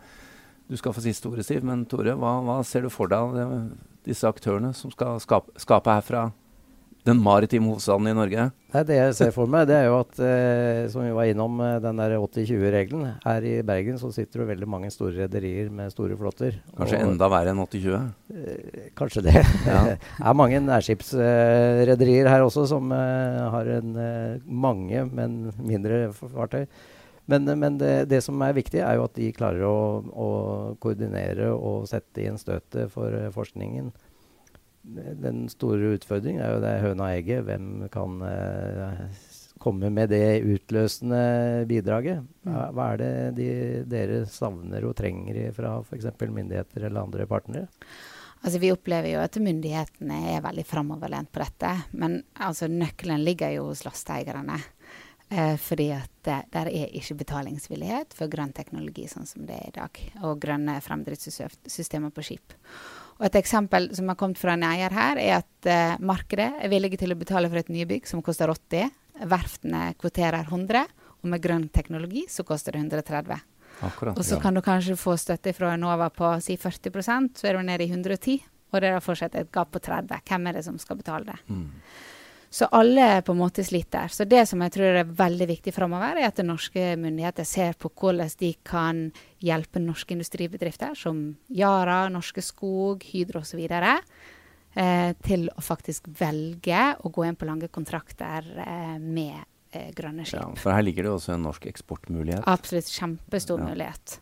du 0.65 0.79
skal 0.81 0.97
få 0.97 1.05
siste 1.05 1.29
ordet, 1.29 1.45
Siv. 1.45 1.61
Men 1.67 1.85
Tore, 1.89 2.17
hva, 2.17 2.39
hva 2.47 2.57
ser 2.65 2.87
du 2.87 2.93
for 2.93 3.11
deg 3.11 3.21
av 3.21 3.69
disse 4.07 4.25
aktørene 4.25 4.73
som 4.73 4.89
skal 4.89 5.21
skape, 5.21 5.53
skape 5.61 5.93
herfra 5.99 6.31
den 7.07 7.17
maritime 7.21 7.71
hovedstaden 7.71 8.09
i 8.11 8.13
Norge? 8.15 8.43
Nei, 8.71 8.83
det 8.87 8.97
jeg 8.97 9.15
ser 9.17 9.31
for 9.35 9.49
meg, 9.49 9.65
det 9.69 9.75
er 9.79 9.87
jo 9.89 9.97
at 9.99 10.19
eh, 10.21 10.83
som 10.93 11.03
vi 11.03 11.13
var 11.15 11.31
innom, 11.31 11.57
eh, 11.65 11.79
den 11.83 11.97
der 11.99 12.13
80-20-regelen. 12.19 13.07
Her 13.25 13.47
i 13.47 13.55
Bergen 13.65 13.97
så 14.01 14.11
sitter 14.13 14.43
det 14.43 14.51
veldig 14.51 14.69
mange 14.69 14.91
store 14.93 15.23
rederier 15.23 15.71
med 15.73 15.91
store 15.93 16.17
flåter. 16.19 16.61
Kanskje 16.77 17.01
og, 17.01 17.09
enda 17.09 17.29
verre 17.33 17.55
enn 17.55 17.63
80-20? 17.65 18.07
Eh, 18.37 18.87
kanskje 18.97 19.25
det. 19.27 19.35
Ja. 19.65 19.81
det 19.89 19.97
er 19.97 20.37
mange 20.37 20.61
nærskipsrederier 20.67 22.29
her 22.31 22.45
også 22.45 22.67
som 22.69 22.93
eh, 22.95 23.41
har 23.57 23.73
en, 23.79 23.93
eh, 24.05 24.39
mange, 24.45 25.05
men 25.09 25.41
mindre 25.57 26.07
fartøy. 26.21 26.67
Men, 27.31 27.45
men 27.59 27.77
det, 27.79 28.09
det, 28.11 28.21
som 28.25 28.39
er 28.43 28.55
viktig, 28.57 28.81
er 28.83 28.97
jo 28.97 29.05
at 29.07 29.17
de 29.17 29.33
klarer 29.35 29.65
å, 29.65 29.75
å 30.03 30.29
koordinere 30.83 31.51
og 31.53 31.85
sette 31.89 32.25
inn 32.25 32.39
støtet 32.41 32.91
for 32.93 33.13
eh, 33.15 33.29
forskningen 33.33 33.91
den 34.81 35.45
store 35.51 35.95
utfordringen 35.95 36.41
er 36.43 36.55
jo 36.55 36.63
det 36.63 36.73
høna 36.81 37.07
og 37.07 37.17
egget. 37.17 37.43
Hvem 37.47 37.67
kan 37.93 38.23
uh, 38.25 39.03
komme 39.61 39.91
med 39.93 40.09
det 40.13 40.41
utløsende 40.41 41.65
bidraget? 41.69 42.23
Hva, 42.45 42.55
mm. 42.55 42.77
hva 42.77 42.87
er 42.93 43.01
det 43.01 43.11
de, 43.37 43.51
dere 43.91 44.23
savner 44.29 44.87
og 44.89 44.97
trenger 44.97 45.51
fra 45.57 45.77
f.eks. 45.83 46.09
myndigheter 46.25 46.87
eller 46.87 47.05
andre 47.05 47.29
partnere? 47.29 47.69
Altså, 48.41 48.57
vi 48.57 48.71
opplever 48.73 49.11
jo 49.13 49.21
at 49.21 49.37
myndighetene 49.37 50.17
er 50.33 50.41
veldig 50.41 50.65
framoverlent 50.65 51.29
på 51.29 51.43
dette. 51.43 51.75
Men 51.93 52.23
altså, 52.41 52.69
nøkkelen 52.71 53.21
ligger 53.21 53.53
jo 53.53 53.67
hos 53.69 53.85
lasteeierne. 53.85 54.57
Eh, 55.31 55.53
fordi 55.61 55.91
at 55.95 56.09
det, 56.25 56.39
der 56.51 56.67
er 56.67 56.89
ikke 56.97 57.15
betalingsvillighet 57.21 58.17
for 58.17 58.31
grønn 58.31 58.51
teknologi 58.51 59.05
sånn 59.07 59.29
som 59.29 59.45
det 59.47 59.61
er 59.61 59.69
i 59.69 59.77
dag. 59.77 60.01
Og 60.27 60.41
grønne 60.43 60.79
fremdriftssystemer 60.83 62.11
på 62.11 62.25
skip. 62.25 62.57
Og 63.21 63.27
Et 63.27 63.37
eksempel 63.37 63.91
som 63.93 64.09
har 64.09 64.17
kommet 64.17 64.39
fra 64.41 64.55
en 64.57 64.65
eier 64.65 64.89
her, 64.89 65.19
er 65.21 65.35
at 65.43 65.69
uh, 65.69 66.01
markedet 66.01 66.49
er 66.57 66.71
villige 66.73 66.97
til 66.97 67.13
å 67.13 67.19
betale 67.19 67.51
for 67.51 67.61
et 67.61 67.69
nybygg 67.69 68.09
som 68.09 68.23
koster 68.25 68.49
80. 68.49 68.89
Verftene 69.29 69.91
kvoterer 70.01 70.47
100, 70.49 70.87
og 71.21 71.29
med 71.29 71.43
grønn 71.43 71.67
teknologi 71.69 72.25
så 72.33 72.41
koster 72.47 72.73
det 72.73 72.81
130. 72.81 73.43
Akkurat, 73.85 74.17
og 74.17 74.25
så 74.25 74.39
ja. 74.39 74.41
kan 74.41 74.57
du 74.57 74.61
kanskje 74.65 74.97
få 74.97 75.13
støtte 75.21 75.53
fra 75.53 75.75
Enova 75.75 76.09
på 76.13 76.33
si 76.41 76.57
40 76.57 77.29
så 77.37 77.47
er 77.47 77.57
du 77.57 77.61
nede 77.65 77.85
i 77.85 77.93
110. 77.93 78.41
Og 78.71 78.81
det 78.81 78.89
er 78.89 79.03
fortsatt 79.03 79.35
et 79.35 79.51
gap 79.51 79.71
på 79.73 79.81
30. 79.83 80.21
Hvem 80.27 80.47
er 80.47 80.57
det 80.57 80.65
som 80.65 80.77
skal 80.79 80.97
betale 80.97 81.27
det? 81.27 81.37
Mm. 81.51 81.69
Så 82.51 82.67
alle 82.75 83.21
på 83.23 83.31
en 83.31 83.39
måte 83.39 83.63
sliter. 83.63 84.11
Så 84.11 84.25
det 84.27 84.41
som 84.49 84.59
jeg 84.65 84.73
tror 84.75 84.97
er 84.99 85.11
veldig 85.15 85.45
viktig 85.53 85.71
framover, 85.71 86.17
er 86.19 86.27
at 86.27 86.41
norske 86.43 86.97
myndigheter 86.99 87.47
ser 87.47 87.77
på 87.79 87.87
hvordan 87.95 88.33
de 88.41 88.49
kan 88.67 89.05
hjelpe 89.39 89.79
norske 89.79 90.11
industribedrifter 90.17 90.97
som 90.99 91.21
Yara, 91.47 92.09
Norske 92.11 92.43
Skog, 92.43 93.05
Hydro 93.07 93.39
osv. 93.45 93.61
Eh, 93.71 95.13
til 95.23 95.47
å 95.47 95.63
faktisk 95.63 96.09
velge 96.19 96.81
å 96.99 97.11
gå 97.11 97.23
inn 97.27 97.39
på 97.39 97.47
lange 97.47 97.71
kontrakter 97.71 98.45
eh, 98.65 98.99
med 98.99 99.39
eh, 99.71 99.87
grønne 99.95 100.27
skip. 100.27 100.41
Ja, 100.41 100.51
for 100.59 100.75
her 100.75 100.83
ligger 100.83 101.07
det 101.07 101.15
også 101.15 101.37
en 101.37 101.47
norsk 101.47 101.69
eksportmulighet. 101.71 102.43
Absolutt. 102.51 102.91
Kjempestor 102.91 103.63
ja. 103.63 103.71
mulighet. 103.71 104.17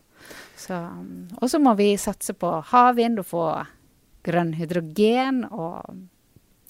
Og 1.40 1.46
så 1.50 1.58
må 1.58 1.74
vi 1.78 1.92
satse 1.98 2.34
på 2.38 2.50
havvind 2.70 3.22
og 3.22 3.26
få 3.26 3.44
grønn 4.26 4.52
hydrogen 4.58 5.44
og 5.50 6.02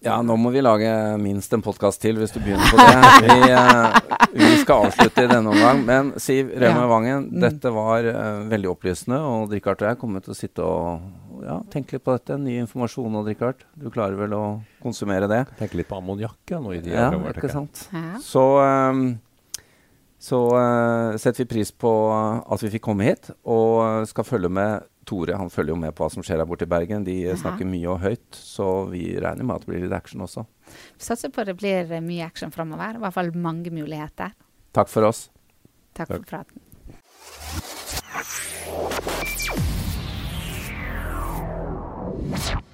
ja, 0.00 0.16
nå 0.24 0.34
må 0.40 0.50
vi 0.50 0.62
lage 0.64 0.90
minst 1.20 1.52
en 1.52 1.62
podkast 1.64 2.00
til 2.00 2.16
hvis 2.20 2.32
du 2.32 2.38
begynner 2.40 2.70
på 2.72 2.78
det. 2.80 3.00
Vi, 3.26 3.52
uh, 3.52 3.98
vi, 4.32 4.48
skal 4.62 4.86
avslutte 4.86 5.24
i 5.26 5.28
denne 5.28 5.52
omgang. 5.52 5.82
Men 5.84 6.12
Siv 6.22 6.52
Rømme 6.56 6.86
Vangen, 6.88 7.26
mm. 7.28 7.40
dette 7.42 7.72
var 7.74 8.06
uh, 8.08 8.46
veldig 8.48 8.70
opplysende. 8.70 9.18
Og 9.20 9.52
Richard 9.52 9.82
og 9.82 9.90
jeg 9.90 9.98
kommer 10.00 10.24
til 10.24 10.32
å 10.32 10.38
sitte 10.38 10.64
og 10.64 11.44
ja, 11.44 11.58
tenke 11.72 11.96
litt 11.96 12.04
på 12.06 12.14
dette. 12.16 12.38
Ny 12.40 12.56
informasjon 12.62 13.12
nå, 13.12 13.24
Richard. 13.26 13.66
Du 13.76 13.90
klarer 13.92 14.16
vel 14.20 14.36
å 14.36 14.44
konsumere 14.80 15.28
det? 15.30 15.42
Tenke 15.60 15.80
litt 15.80 15.90
på 15.90 15.98
ammoniakk 16.00 16.54
nå 16.56 16.76
i 16.78 16.80
de 16.84 16.94
ja, 16.94 17.10
ikke 17.34 17.52
sant. 17.52 17.84
Ja. 17.92 18.22
Så, 18.24 18.46
um, 18.56 19.04
så 20.20 20.40
uh, 20.54 21.18
setter 21.20 21.44
vi 21.44 21.50
pris 21.58 21.74
på 21.76 21.92
at 22.14 22.64
vi 22.64 22.72
fikk 22.78 22.88
komme 22.88 23.10
hit, 23.10 23.34
og 23.44 24.08
skal 24.08 24.28
følge 24.28 24.52
med 24.60 24.88
Tore 25.10 25.34
han 25.34 25.50
følger 25.50 25.74
jo 25.74 25.80
med 25.82 25.94
på 25.96 26.04
hva 26.04 26.12
som 26.14 26.22
skjer 26.26 26.38
her 26.42 26.48
borte 26.48 26.68
i 26.68 26.70
Bergen. 26.70 27.04
De 27.06 27.16
Aha. 27.26 27.38
snakker 27.40 27.66
mye 27.66 27.90
og 27.90 28.00
høyt, 28.04 28.30
så 28.36 28.68
vi 28.92 29.08
regner 29.18 29.46
med 29.46 29.58
at 29.58 29.66
det 29.66 29.72
blir 29.72 29.84
litt 29.86 29.96
action 29.96 30.22
også. 30.26 30.46
Vi 30.70 31.06
satser 31.08 31.34
på 31.34 31.42
at 31.42 31.50
det 31.50 31.58
blir 31.58 31.90
eh, 31.90 32.04
mye 32.04 32.26
action 32.30 32.54
framover. 32.54 32.94
I 32.94 33.02
hvert 33.02 33.18
fall 33.18 33.34
mange 33.34 33.74
muligheter. 33.74 34.36
Takk 34.76 34.92
for 34.92 35.10
oss. 35.10 35.28
Takk, 35.98 36.06
Takk. 36.08 36.16
for 36.16 36.30
praten. 36.36 36.66
you 42.30 42.69